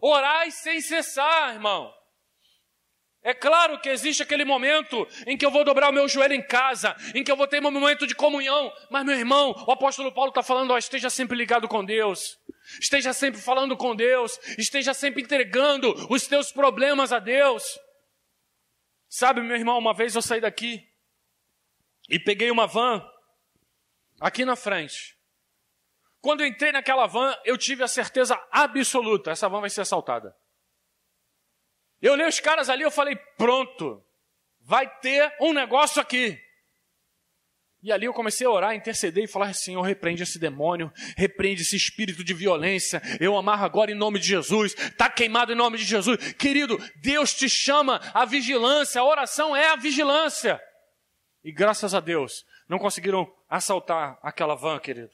[0.00, 1.95] Orai sem cessar, irmão.
[3.26, 6.46] É claro que existe aquele momento em que eu vou dobrar o meu joelho em
[6.46, 8.72] casa, em que eu vou ter um momento de comunhão.
[8.88, 12.38] Mas, meu irmão, o apóstolo Paulo está falando: ó, esteja sempre ligado com Deus,
[12.80, 17.64] esteja sempre falando com Deus, esteja sempre entregando os teus problemas a Deus.
[19.08, 20.88] Sabe, meu irmão, uma vez eu saí daqui
[22.08, 23.04] e peguei uma van
[24.20, 25.18] aqui na frente.
[26.20, 30.32] Quando eu entrei naquela van, eu tive a certeza absoluta: essa van vai ser assaltada.
[32.00, 34.02] Eu olhei os caras ali, eu falei, pronto,
[34.60, 36.38] vai ter um negócio aqui.
[37.82, 41.76] E ali eu comecei a orar, interceder e falar: Senhor, repreende esse demônio, repreende esse
[41.76, 43.00] espírito de violência.
[43.20, 46.32] Eu amarro agora em nome de Jesus, está queimado em nome de Jesus.
[46.32, 50.60] Querido, Deus te chama à vigilância, a oração é a vigilância.
[51.44, 55.12] E graças a Deus, não conseguiram assaltar aquela van, querido.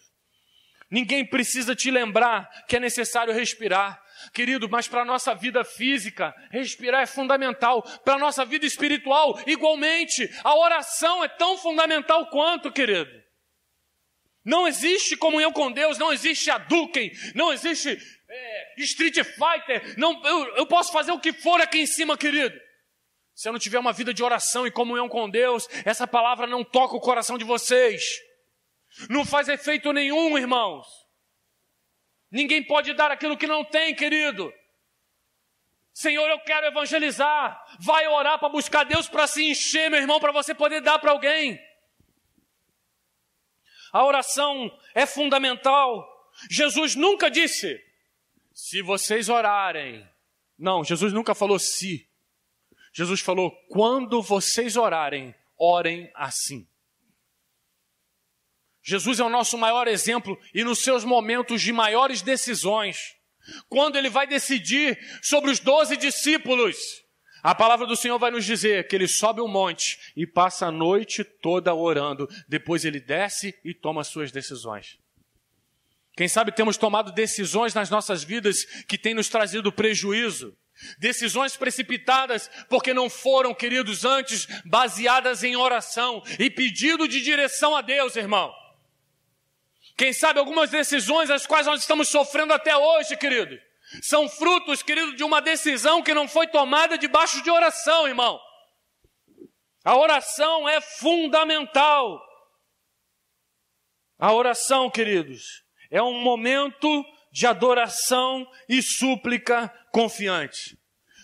[0.90, 4.03] Ninguém precisa te lembrar que é necessário respirar.
[4.33, 7.83] Querido, mas para a nossa vida física, respirar é fundamental.
[8.05, 10.29] Para a nossa vida espiritual, igualmente.
[10.45, 13.11] A oração é tão fundamental quanto, querido.
[14.45, 17.97] Não existe comunhão com Deus, não existe Hadouken, não existe
[18.29, 19.97] é, Street Fighter.
[19.97, 22.59] Não, eu, eu posso fazer o que for aqui em cima, querido.
[23.35, 26.65] Se eu não tiver uma vida de oração e comunhão com Deus, essa palavra não
[26.65, 28.03] toca o coração de vocês.
[29.09, 30.87] Não faz efeito nenhum, irmãos.
[32.33, 34.53] Ninguém pode dar aquilo que não tem, querido.
[35.92, 37.62] Senhor, eu quero evangelizar.
[37.79, 41.11] Vai orar para buscar Deus para se encher, meu irmão, para você poder dar para
[41.11, 41.61] alguém.
[43.92, 46.09] A oração é fundamental.
[46.51, 47.79] Jesus nunca disse:
[48.55, 50.09] se vocês orarem.
[50.59, 52.09] Não, Jesus nunca falou se.
[52.95, 56.66] Jesus falou: quando vocês orarem, orem assim.
[58.83, 63.14] Jesus é o nosso maior exemplo e nos seus momentos de maiores decisões,
[63.68, 66.77] quando ele vai decidir sobre os doze discípulos,
[67.42, 70.66] a palavra do Senhor vai nos dizer que ele sobe o um monte e passa
[70.66, 74.97] a noite toda orando, depois ele desce e toma suas decisões.
[76.16, 80.57] Quem sabe temos tomado decisões nas nossas vidas que têm nos trazido prejuízo.
[80.99, 87.81] Decisões precipitadas porque não foram, queridos, antes baseadas em oração e pedido de direção a
[87.81, 88.53] Deus, irmão.
[90.03, 93.57] Quem sabe algumas decisões as quais nós estamos sofrendo até hoje, querido,
[94.03, 98.41] são frutos, querido, de uma decisão que não foi tomada debaixo de oração, irmão.
[99.85, 102.20] A oração é fundamental.
[104.18, 105.45] A oração, queridos,
[105.89, 110.76] é um momento de adoração e súplica confiante.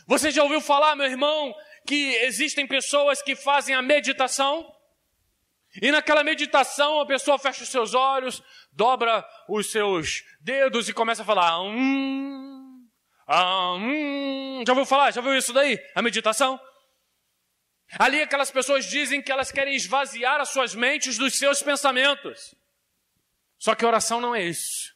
[0.06, 1.52] Você já ouviu falar, meu irmão,
[1.84, 4.72] que existem pessoas que fazem a meditação?
[5.80, 11.22] E naquela meditação a pessoa fecha os seus olhos, dobra os seus dedos e começa
[11.22, 11.60] a falar.
[11.60, 12.86] Hum,
[13.26, 14.64] ah, hum.
[14.66, 15.10] Já ouviu falar?
[15.10, 15.78] Já viu isso daí?
[15.94, 16.58] A meditação?
[17.98, 22.54] Ali aquelas pessoas dizem que elas querem esvaziar as suas mentes dos seus pensamentos.
[23.58, 24.94] Só que oração não é isso.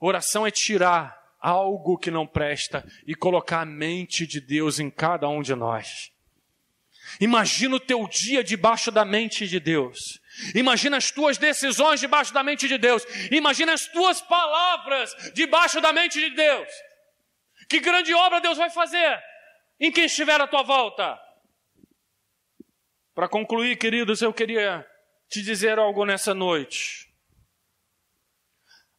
[0.00, 5.28] Oração é tirar algo que não presta e colocar a mente de Deus em cada
[5.28, 6.12] um de nós.
[7.20, 10.18] Imagina o teu dia debaixo da mente de Deus.
[10.54, 13.04] Imagina as tuas decisões debaixo da mente de Deus.
[13.30, 16.68] Imagina as tuas palavras debaixo da mente de Deus.
[17.68, 19.22] Que grande obra Deus vai fazer
[19.78, 21.18] em quem estiver à tua volta.
[23.14, 24.86] Para concluir, queridos, eu queria
[25.28, 27.08] te dizer algo nessa noite.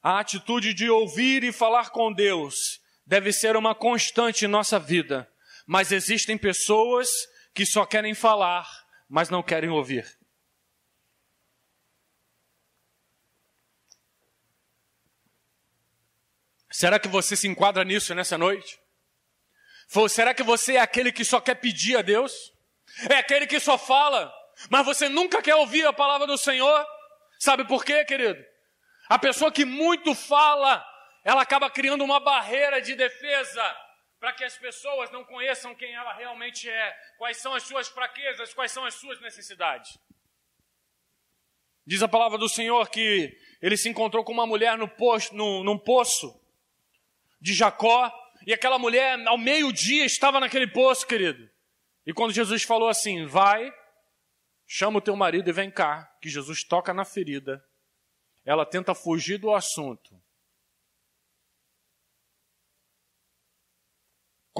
[0.03, 5.29] a atitude de ouvir e falar com Deus deve ser uma constante em nossa vida,
[5.67, 7.07] mas existem pessoas
[7.53, 8.67] que só querem falar,
[9.09, 10.05] mas não querem ouvir.
[16.71, 18.79] Será que você se enquadra nisso nessa noite?
[20.09, 22.53] Será que você é aquele que só quer pedir a Deus?
[23.09, 24.33] É aquele que só fala,
[24.69, 26.85] mas você nunca quer ouvir a palavra do Senhor?
[27.39, 28.41] Sabe por quê, querido?
[29.09, 30.85] A pessoa que muito fala,
[31.25, 33.75] ela acaba criando uma barreira de defesa
[34.21, 38.53] para que as pessoas não conheçam quem ela realmente é, quais são as suas fraquezas,
[38.53, 39.97] quais são as suas necessidades.
[41.87, 45.63] Diz a palavra do Senhor que ele se encontrou com uma mulher no poço, no,
[45.63, 46.39] num poço
[47.41, 48.13] de Jacó,
[48.45, 51.49] e aquela mulher ao meio-dia estava naquele poço, querido.
[52.05, 53.73] E quando Jesus falou assim: vai,
[54.67, 57.59] chama o teu marido e vem cá, que Jesus toca na ferida,
[58.45, 60.20] ela tenta fugir do assunto.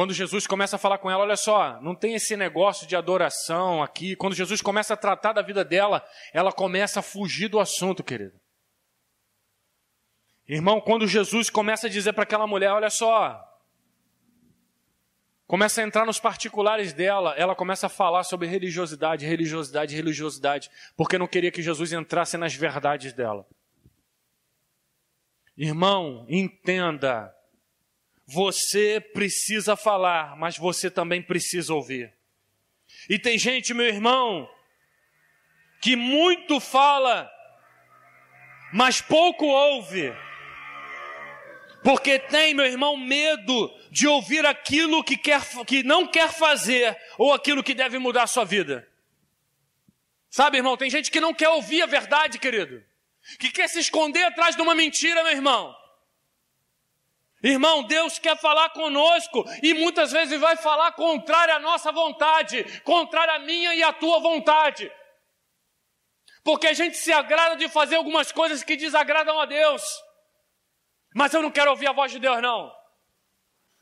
[0.01, 3.83] Quando Jesus começa a falar com ela, olha só, não tem esse negócio de adoração
[3.83, 4.15] aqui.
[4.15, 8.33] Quando Jesus começa a tratar da vida dela, ela começa a fugir do assunto, querido.
[10.47, 13.47] Irmão, quando Jesus começa a dizer para aquela mulher, olha só,
[15.45, 21.19] começa a entrar nos particulares dela, ela começa a falar sobre religiosidade, religiosidade, religiosidade, porque
[21.19, 23.45] não queria que Jesus entrasse nas verdades dela.
[25.55, 27.31] Irmão, entenda,
[28.31, 32.13] você precisa falar, mas você também precisa ouvir.
[33.09, 34.49] E tem gente, meu irmão,
[35.81, 37.29] que muito fala,
[38.73, 40.13] mas pouco ouve.
[41.83, 47.33] Porque tem, meu irmão, medo de ouvir aquilo que, quer, que não quer fazer ou
[47.33, 48.87] aquilo que deve mudar a sua vida.
[50.29, 52.81] Sabe, irmão, tem gente que não quer ouvir a verdade, querido.
[53.39, 55.80] Que quer se esconder atrás de uma mentira, meu irmão.
[57.43, 63.33] Irmão, Deus quer falar conosco e muitas vezes vai falar contrário à nossa vontade, contrário
[63.33, 64.91] à minha e à tua vontade.
[66.43, 69.83] Porque a gente se agrada de fazer algumas coisas que desagradam a Deus.
[71.15, 72.71] Mas eu não quero ouvir a voz de Deus, não.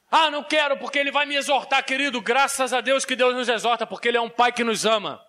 [0.09, 2.21] Ah, não quero porque Ele vai me exortar, querido.
[2.21, 5.23] Graças a Deus que Deus nos exorta, porque Ele é um Pai que nos ama.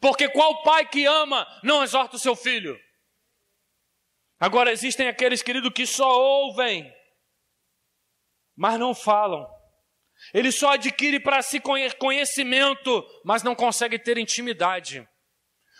[0.00, 2.76] Porque qual pai que ama não exorta o seu filho?
[4.38, 6.92] Agora existem aqueles, querido, que só ouvem
[8.56, 9.46] mas não falam.
[10.32, 11.60] Ele só adquire para si
[11.98, 15.06] conhecimento, mas não consegue ter intimidade.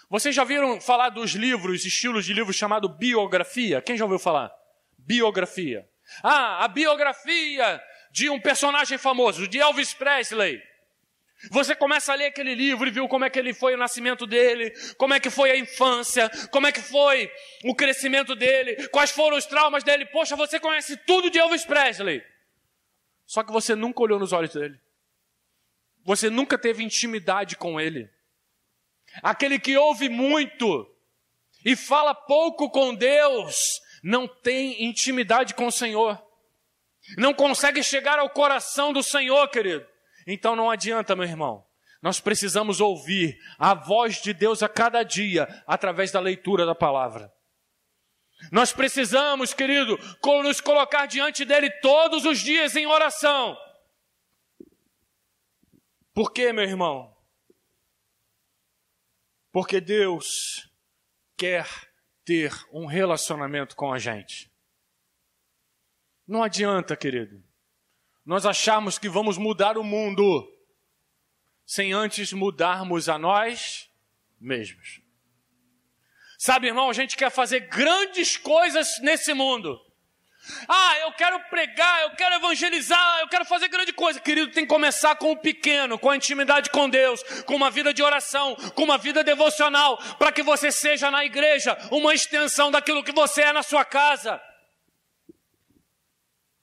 [0.09, 3.83] Vocês já viram falar dos livros, estilos de livros chamado biografia?
[3.83, 4.53] Quem já ouviu falar?
[4.99, 5.89] Biografia.
[6.23, 10.63] Ah, a biografia de um personagem famoso, de Elvis Presley.
[11.51, 14.27] Você começa a ler aquele livro e viu como é que ele foi o nascimento
[14.27, 17.31] dele, como é que foi a infância, como é que foi
[17.65, 20.07] o crescimento dele, quais foram os traumas dele.
[20.07, 22.23] Poxa, você conhece tudo de Elvis Presley.
[23.27, 24.81] Só que você nunca olhou nos olhos dele.
[26.05, 28.09] Você nunca teve intimidade com ele.
[29.23, 30.89] Aquele que ouve muito
[31.65, 33.57] e fala pouco com Deus,
[34.03, 36.23] não tem intimidade com o Senhor.
[37.19, 39.87] Não consegue chegar ao coração do Senhor, querido.
[40.27, 41.65] Então não adianta, meu irmão.
[42.03, 47.33] Nós precisamos ouvir a voz de Deus a cada dia através da leitura da palavra.
[48.53, 49.97] Nós precisamos, querido,
[50.43, 53.57] nos colocar diante dele todos os dias em oração.
[56.13, 57.15] Por quê, meu irmão?
[59.53, 60.71] Porque Deus
[61.37, 61.67] quer
[62.25, 64.51] ter um relacionamento com a gente.
[66.27, 67.43] Não adianta, querido,
[68.25, 70.53] nós acharmos que vamos mudar o mundo
[71.65, 73.91] sem antes mudarmos a nós
[74.41, 75.01] mesmos.
[76.47, 79.77] Sabe, irmão, a gente quer fazer grandes coisas nesse mundo.
[80.69, 84.21] Ah, eu quero pregar, eu quero evangelizar, eu quero fazer grande coisa.
[84.21, 87.93] Querido, tem que começar com o pequeno, com a intimidade com Deus, com uma vida
[87.93, 93.03] de oração, com uma vida devocional, para que você seja na igreja uma extensão daquilo
[93.03, 94.41] que você é na sua casa.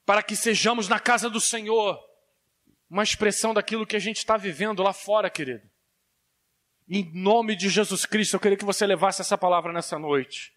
[0.05, 1.99] Para que sejamos na casa do Senhor
[2.89, 5.72] uma expressão daquilo que a gente está vivendo lá fora, querido.
[6.89, 10.53] Em nome de Jesus Cristo, eu queria que você levasse essa palavra nessa noite.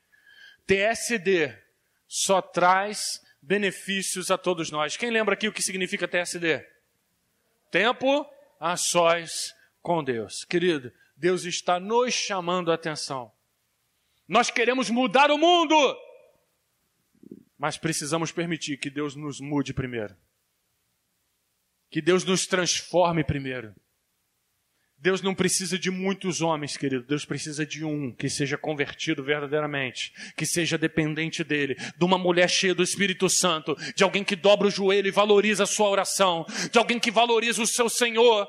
[0.67, 1.57] TSD
[2.09, 4.97] só traz benefícios a todos nós.
[4.97, 6.67] Quem lembra aqui o que significa TSD?
[7.71, 8.27] Tempo
[8.59, 10.45] a sós com Deus.
[10.45, 13.33] Querido, Deus está nos chamando a atenção.
[14.27, 15.77] Nós queremos mudar o mundo,
[17.57, 20.17] mas precisamos permitir que Deus nos mude primeiro.
[21.89, 23.75] Que Deus nos transforme primeiro.
[24.99, 27.05] Deus não precisa de muitos homens, querido.
[27.05, 32.49] Deus precisa de um que seja convertido verdadeiramente, que seja dependente dele, de uma mulher
[32.49, 36.47] cheia do Espírito Santo, de alguém que dobra o joelho e valoriza a sua oração,
[36.71, 38.49] de alguém que valoriza o seu Senhor.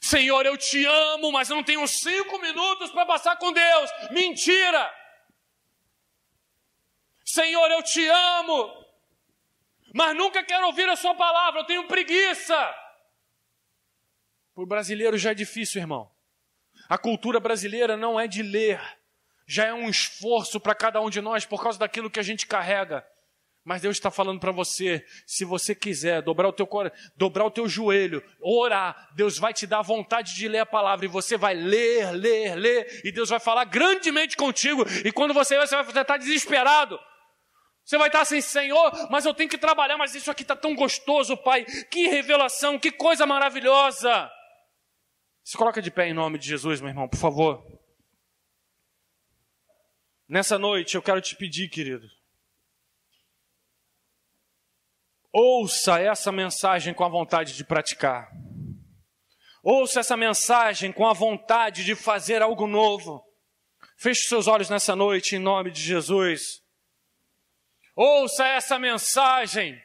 [0.00, 3.90] Senhor, eu te amo, mas não tenho cinco minutos para passar com Deus.
[4.10, 4.92] Mentira!
[7.24, 8.84] Senhor, eu te amo,
[9.94, 12.87] mas nunca quero ouvir a Sua palavra, eu tenho preguiça.
[14.58, 16.10] Para o brasileiro já é difícil, irmão.
[16.88, 18.80] A cultura brasileira não é de ler,
[19.46, 22.44] já é um esforço para cada um de nós por causa daquilo que a gente
[22.44, 23.06] carrega.
[23.64, 26.68] Mas Deus está falando para você, se você quiser dobrar o teu
[27.16, 31.08] dobrar o teu joelho, orar, Deus vai te dar vontade de ler a palavra e
[31.08, 34.84] você vai ler, ler, ler e Deus vai falar grandemente contigo.
[35.04, 36.98] E quando você você vai estar tá desesperado.
[37.84, 40.74] Você vai estar assim, Senhor, mas eu tenho que trabalhar, mas isso aqui está tão
[40.74, 41.64] gostoso, Pai.
[41.64, 44.28] Que revelação, que coisa maravilhosa.
[45.48, 47.64] Se coloca de pé em nome de Jesus, meu irmão, por favor.
[50.28, 52.06] Nessa noite eu quero te pedir, querido.
[55.32, 58.30] Ouça essa mensagem com a vontade de praticar.
[59.62, 63.24] Ouça essa mensagem com a vontade de fazer algo novo.
[63.96, 66.62] Feche seus olhos nessa noite em nome de Jesus.
[67.96, 69.80] Ouça essa mensagem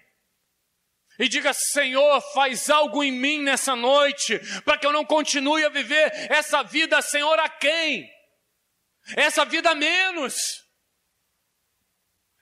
[1.20, 5.70] e diga: Senhor, faz algo em mim nessa noite, para que eu não continue a
[5.70, 8.10] viver essa vida, Senhor, a quem?
[9.16, 10.36] Essa vida menos.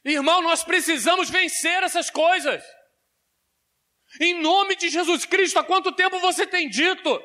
[0.04, 2.64] Irmão, nós precisamos vencer essas coisas.
[4.20, 7.22] Em nome de Jesus Cristo, há quanto tempo você tem dito?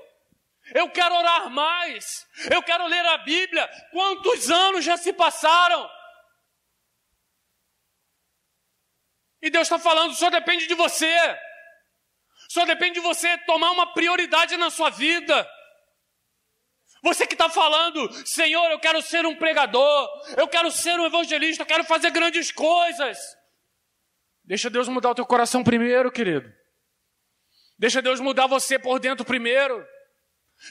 [0.74, 3.68] Eu quero orar mais, eu quero ler a Bíblia.
[3.92, 5.88] Quantos anos já se passaram?
[9.46, 11.16] E Deus está falando, só depende de você.
[12.48, 15.48] Só depende de você tomar uma prioridade na sua vida.
[17.00, 21.62] Você que está falando, Senhor, eu quero ser um pregador, eu quero ser um evangelista,
[21.62, 23.16] eu quero fazer grandes coisas.
[24.42, 26.52] Deixa Deus mudar o teu coração primeiro, querido.
[27.78, 29.86] Deixa Deus mudar você por dentro primeiro.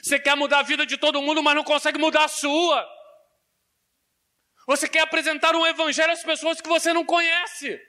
[0.02, 2.86] Você quer mudar a vida de todo mundo, mas não consegue mudar a sua.
[4.66, 7.80] Você quer apresentar um evangelho às pessoas que você não conhece.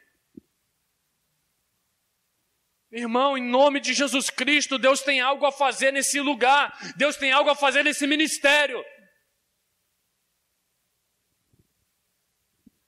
[2.98, 7.32] Irmão, em nome de Jesus Cristo, Deus tem algo a fazer nesse lugar, Deus tem
[7.32, 8.84] algo a fazer nesse ministério.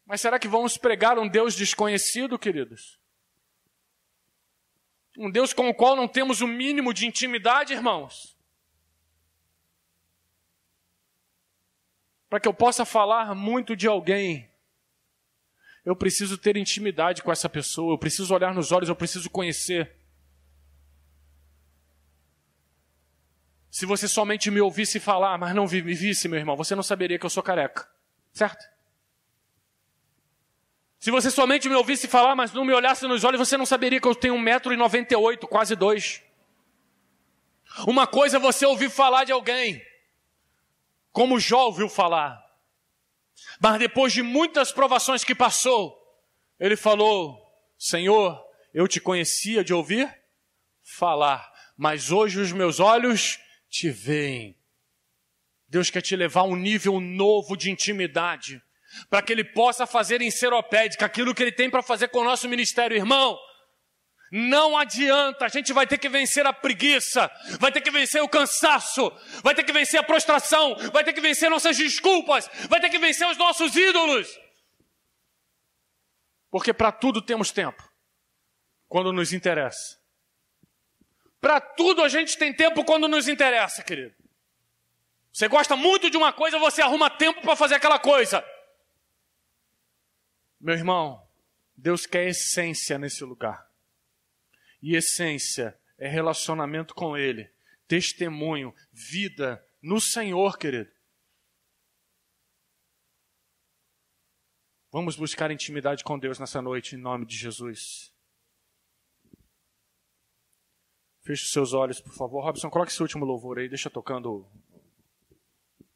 [0.08, 3.00] Mas será que vamos pregar um Deus desconhecido, queridos?
[5.16, 8.36] Um Deus com o qual não temos o mínimo de intimidade, irmãos?
[12.28, 14.52] Para que eu possa falar muito de alguém,
[15.86, 19.99] eu preciso ter intimidade com essa pessoa, eu preciso olhar nos olhos, eu preciso conhecer.
[23.72, 27.20] Se você somente me ouvisse falar, mas não me visse, meu irmão, você não saberia
[27.20, 27.88] que eu sou careca.
[28.34, 28.66] Certo?
[31.00, 34.02] Se você somente me ouvisse falar, mas não me olhasse nos olhos, você não saberia
[34.02, 36.22] que eu tenho 1,98m, quase dois.
[37.88, 39.82] Uma coisa é você ouvir falar de alguém,
[41.12, 42.44] como Jó ouviu falar.
[43.62, 45.98] Mas depois de muitas provações que passou,
[46.60, 47.40] ele falou:
[47.78, 48.44] Senhor,
[48.74, 50.14] eu te conhecia de ouvir
[50.82, 53.40] falar, mas hoje os meus olhos
[53.70, 54.58] te veem.
[55.68, 58.62] Deus quer te levar a um nível novo de intimidade,
[59.10, 62.24] para que Ele possa fazer em Seropédica aquilo que Ele tem para fazer com o
[62.24, 63.38] nosso ministério, irmão.
[64.32, 68.30] Não adianta, a gente vai ter que vencer a preguiça, vai ter que vencer o
[68.30, 69.12] cansaço,
[69.44, 73.00] vai ter que vencer a prostração, vai ter que vencer nossas desculpas, vai ter que
[73.00, 74.28] vencer os nossos ídolos.
[76.52, 77.84] Porque para tudo temos tempo,
[78.88, 79.99] quando nos interessa.
[81.40, 84.16] Para tudo a gente tem tempo quando nos interessa, querido.
[85.32, 88.44] Você gosta muito de uma coisa, você arruma tempo para fazer aquela coisa.
[90.60, 91.26] Meu irmão,
[91.78, 93.70] Deus quer essência nesse lugar.
[94.82, 97.50] E essência é relacionamento com Ele,
[97.88, 100.92] testemunho, vida no Senhor, querido.
[104.92, 108.12] Vamos buscar intimidade com Deus nessa noite, em nome de Jesus.
[111.30, 112.44] Feche seus olhos, por favor.
[112.44, 114.50] Robson, coloque esse último louvor aí, deixa tocando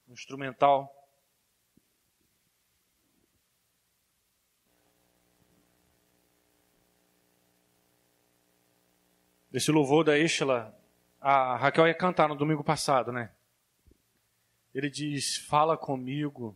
[0.08, 0.94] o instrumental.
[9.52, 10.80] Esse louvor da Estela,
[11.20, 13.34] a Raquel ia cantar no domingo passado, né?
[14.72, 16.56] Ele diz: Fala comigo,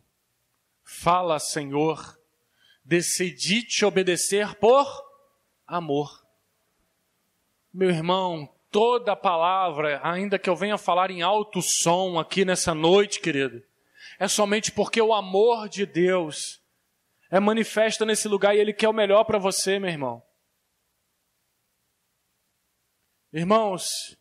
[0.84, 2.16] fala, Senhor,
[2.84, 4.86] decidi te obedecer por
[5.66, 6.24] amor.
[7.74, 13.20] Meu irmão, toda palavra, ainda que eu venha falar em alto som aqui nessa noite,
[13.20, 13.62] querido,
[14.18, 16.60] é somente porque o amor de Deus
[17.30, 20.22] é manifesto nesse lugar e Ele quer o melhor para você, meu irmão.
[23.32, 24.16] Irmãos,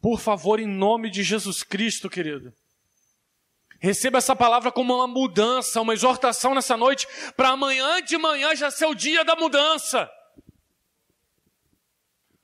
[0.00, 2.54] por favor, em nome de Jesus Cristo, querido,
[3.80, 7.06] receba essa palavra como uma mudança, uma exortação nessa noite,
[7.36, 10.08] para amanhã de manhã já ser o dia da mudança.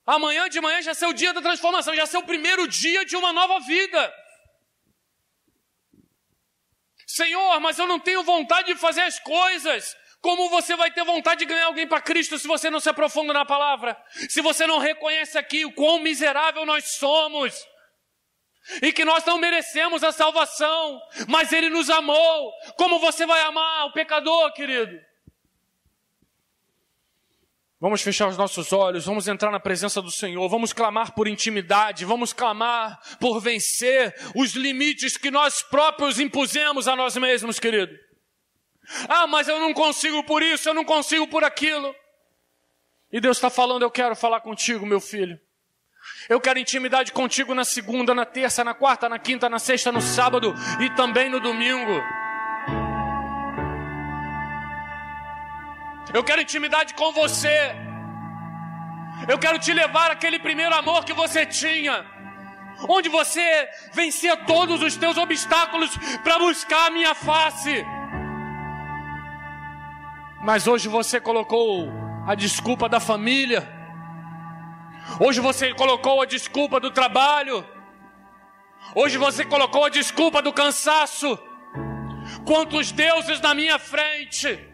[0.06, 3.16] Amanhã de manhã já ser o dia da transformação, já ser o primeiro dia de
[3.16, 4.14] uma nova vida.
[7.06, 9.96] Senhor, mas eu não tenho vontade de fazer as coisas.
[10.20, 13.32] Como você vai ter vontade de ganhar alguém para Cristo se você não se aprofunda
[13.32, 13.96] na palavra?
[14.28, 17.54] Se você não reconhece aqui o quão miserável nós somos?
[18.82, 22.52] E que nós não merecemos a salvação, mas Ele nos amou.
[22.76, 24.98] Como você vai amar o pecador, querido?
[27.84, 32.06] Vamos fechar os nossos olhos, vamos entrar na presença do Senhor, vamos clamar por intimidade,
[32.06, 37.92] vamos clamar por vencer os limites que nós próprios impusemos a nós mesmos, querido.
[39.06, 41.94] Ah, mas eu não consigo por isso, eu não consigo por aquilo.
[43.12, 45.38] E Deus está falando: Eu quero falar contigo, meu filho.
[46.26, 50.00] Eu quero intimidade contigo na segunda, na terça, na quarta, na quinta, na sexta, no
[50.00, 52.23] sábado e também no domingo.
[56.14, 57.74] Eu quero intimidade com você.
[59.28, 62.06] Eu quero te levar aquele primeiro amor que você tinha.
[62.88, 65.90] Onde você vencia todos os teus obstáculos
[66.22, 67.84] para buscar a minha face.
[70.40, 71.90] Mas hoje você colocou
[72.28, 73.68] a desculpa da família.
[75.18, 77.66] Hoje você colocou a desculpa do trabalho.
[78.94, 81.36] Hoje você colocou a desculpa do cansaço.
[82.46, 84.73] Quantos deuses na minha frente.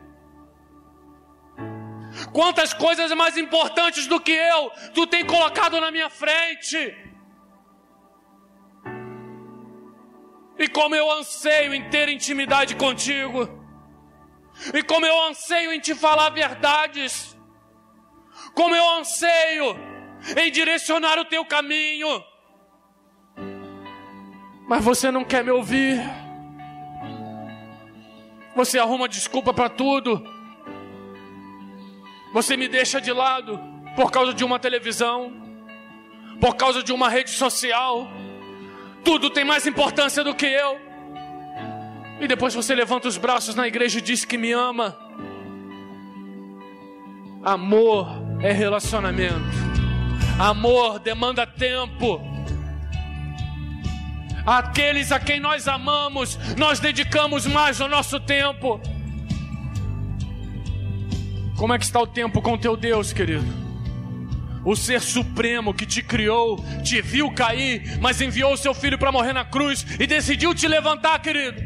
[2.32, 6.96] Quantas coisas mais importantes do que eu tu tem colocado na minha frente.
[10.58, 13.48] E como eu anseio em ter intimidade contigo.
[14.74, 17.36] E como eu anseio em te falar verdades.
[18.54, 19.76] Como eu anseio
[20.36, 22.22] em direcionar o teu caminho.
[24.68, 25.98] Mas você não quer me ouvir.
[28.54, 30.22] Você arruma desculpa para tudo.
[32.32, 33.60] Você me deixa de lado
[33.96, 35.32] por causa de uma televisão,
[36.40, 38.08] por causa de uma rede social.
[39.04, 40.80] Tudo tem mais importância do que eu.
[42.20, 44.96] E depois você levanta os braços na igreja e diz que me ama.
[47.42, 48.08] Amor
[48.42, 49.60] é relacionamento.
[50.38, 52.20] Amor demanda tempo.
[54.46, 58.80] Aqueles a quem nós amamos, nós dedicamos mais o nosso tempo.
[61.60, 63.44] Como é que está o tempo com teu Deus, querido?
[64.64, 69.12] O ser supremo que te criou, te viu cair, mas enviou o seu filho para
[69.12, 71.60] morrer na cruz e decidiu te levantar, querido.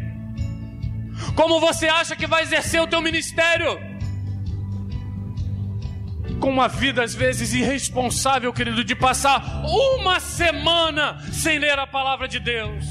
[1.37, 3.79] Como você acha que vai exercer o teu ministério?
[6.41, 12.27] Com uma vida às vezes irresponsável, querido, de passar uma semana sem ler a palavra
[12.27, 12.85] de Deus.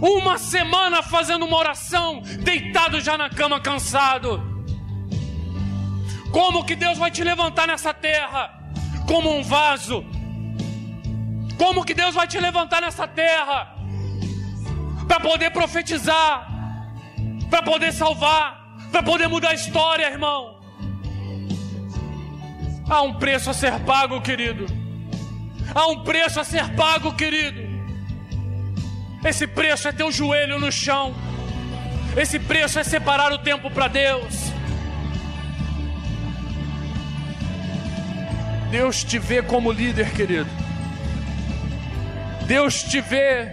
[0.00, 4.49] Uma semana fazendo uma oração, deitado já na cama cansado.
[6.32, 8.58] Como que Deus vai te levantar nessa terra?
[9.06, 10.04] Como um vaso.
[11.58, 13.74] Como que Deus vai te levantar nessa terra?
[15.06, 16.48] Para poder profetizar,
[17.50, 20.58] para poder salvar, para poder mudar a história, irmão.
[22.88, 24.66] Há um preço a ser pago, querido.
[25.74, 27.60] Há um preço a ser pago, querido.
[29.24, 31.14] Esse preço é ter o joelho no chão.
[32.16, 34.59] Esse preço é separar o tempo para Deus.
[38.70, 40.48] Deus te vê como líder, querido.
[42.46, 43.48] Deus te vê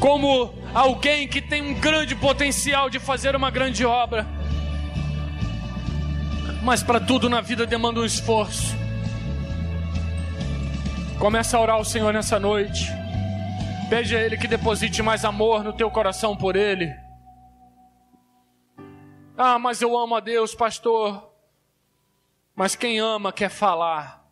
[0.00, 4.26] como alguém que tem um grande potencial de fazer uma grande obra.
[6.62, 8.74] Mas para tudo na vida demanda um esforço.
[11.18, 12.90] Começa a orar ao Senhor nessa noite.
[13.90, 16.90] Pede a Ele que deposite mais amor no teu coração por Ele.
[19.36, 21.31] Ah, mas eu amo a Deus, pastor.
[22.54, 24.22] Mas quem ama quer falar.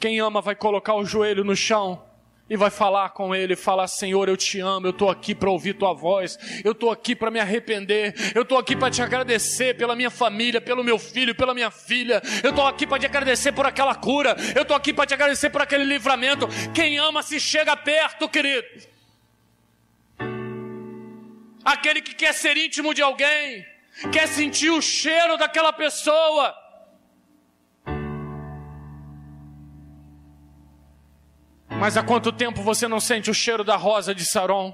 [0.00, 2.02] Quem ama vai colocar o joelho no chão
[2.48, 5.74] e vai falar com ele, falar: Senhor, eu te amo, eu estou aqui para ouvir
[5.74, 9.94] tua voz, eu estou aqui para me arrepender, eu estou aqui para te agradecer pela
[9.94, 13.64] minha família, pelo meu filho, pela minha filha, eu estou aqui para te agradecer por
[13.64, 16.48] aquela cura, eu estou aqui para te agradecer por aquele livramento.
[16.74, 18.66] Quem ama se chega perto, querido.
[21.64, 23.64] Aquele que quer ser íntimo de alguém,
[24.10, 26.61] quer sentir o cheiro daquela pessoa
[31.82, 34.72] Mas há quanto tempo você não sente o cheiro da rosa de Saron?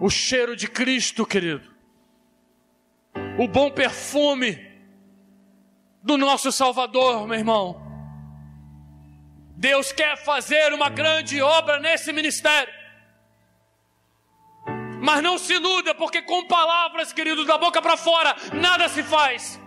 [0.00, 1.68] O cheiro de Cristo, querido.
[3.36, 4.56] O bom perfume
[6.00, 7.82] do nosso Salvador, meu irmão.
[9.56, 12.72] Deus quer fazer uma grande obra nesse ministério.
[15.02, 19.60] Mas não se iluda, porque com palavras, querido, da boca para fora, nada se faz.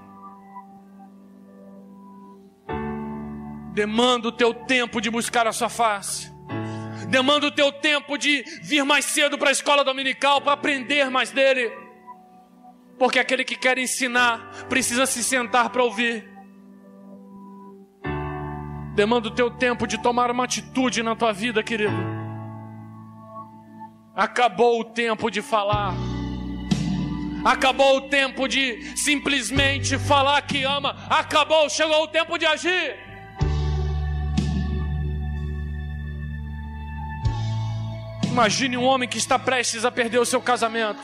[3.72, 6.32] Demanda o teu tempo de buscar a sua face.
[7.08, 11.32] Demanda o teu tempo de vir mais cedo para a escola dominical para aprender mais
[11.32, 11.72] dele.
[12.98, 16.30] Porque aquele que quer ensinar precisa se sentar para ouvir.
[18.94, 21.96] Demanda o teu tempo de tomar uma atitude na tua vida, querido.
[24.14, 25.94] Acabou o tempo de falar.
[27.44, 30.96] Acabou o tempo de simplesmente falar que ama.
[31.10, 33.11] Acabou, chegou o tempo de agir.
[38.32, 41.02] Imagine um homem que está prestes a perder o seu casamento.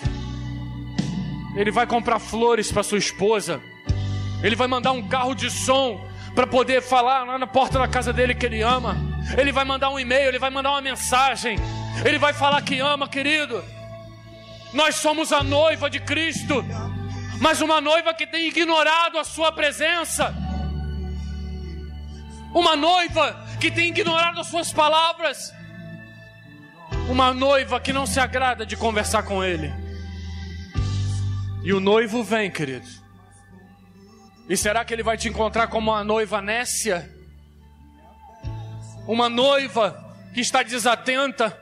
[1.57, 3.61] Ele vai comprar flores para sua esposa.
[4.41, 8.13] Ele vai mandar um carro de som para poder falar lá na porta da casa
[8.13, 8.95] dele que ele ama.
[9.37, 11.59] Ele vai mandar um e-mail, ele vai mandar uma mensagem.
[12.05, 13.61] Ele vai falar que ama, querido.
[14.71, 16.63] Nós somos a noiva de Cristo,
[17.41, 20.33] mas uma noiva que tem ignorado a sua presença.
[22.53, 25.56] Uma noiva que tem ignorado as suas palavras
[27.09, 29.71] uma noiva que não se agrada de conversar com ele.
[31.63, 32.87] E o noivo vem, querido.
[34.49, 37.09] E será que ele vai te encontrar como uma noiva nécia?
[39.07, 41.57] Uma noiva que está desatenta?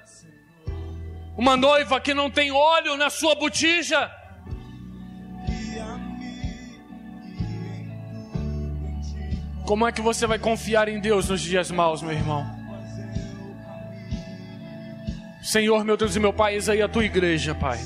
[1.38, 4.12] Uma noiva que não tem óleo na sua botija?
[9.66, 12.55] Como é que você vai confiar em Deus nos dias maus, meu irmão?
[15.46, 17.80] Senhor, meu Deus e meu Pai, eis aí a tua igreja, Pai.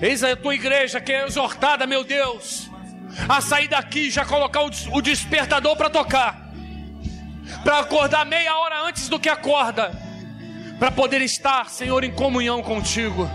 [0.00, 2.70] Eis aí a tua igreja que é exortada, meu Deus,
[3.28, 6.48] a sair daqui já colocar o despertador para tocar,
[7.64, 9.90] para acordar meia hora antes do que acorda,
[10.78, 13.28] para poder estar, Senhor, em comunhão contigo.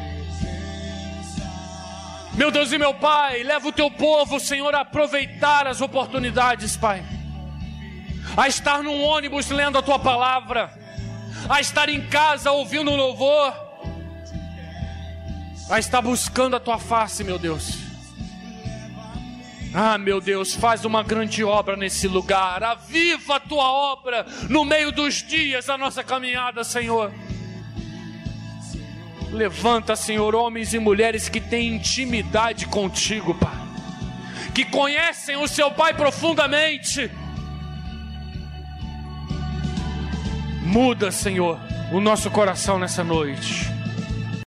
[2.35, 7.03] Meu Deus e meu Pai, leva o teu povo, Senhor, a aproveitar as oportunidades, Pai,
[8.37, 10.84] a estar num ônibus lendo a tua palavra
[11.49, 13.53] a estar em casa ouvindo um louvor,
[15.69, 17.85] a estar buscando a tua face, meu Deus.
[19.73, 24.89] Ah, meu Deus, faz uma grande obra nesse lugar, aviva a tua obra no meio
[24.91, 27.11] dos dias da nossa caminhada, Senhor.
[29.31, 33.57] Levanta, Senhor, homens e mulheres que têm intimidade contigo, Pai,
[34.53, 37.11] que conhecem o seu Pai profundamente
[40.65, 41.59] Muda, Senhor,
[41.91, 43.74] o nosso coração nessa noite.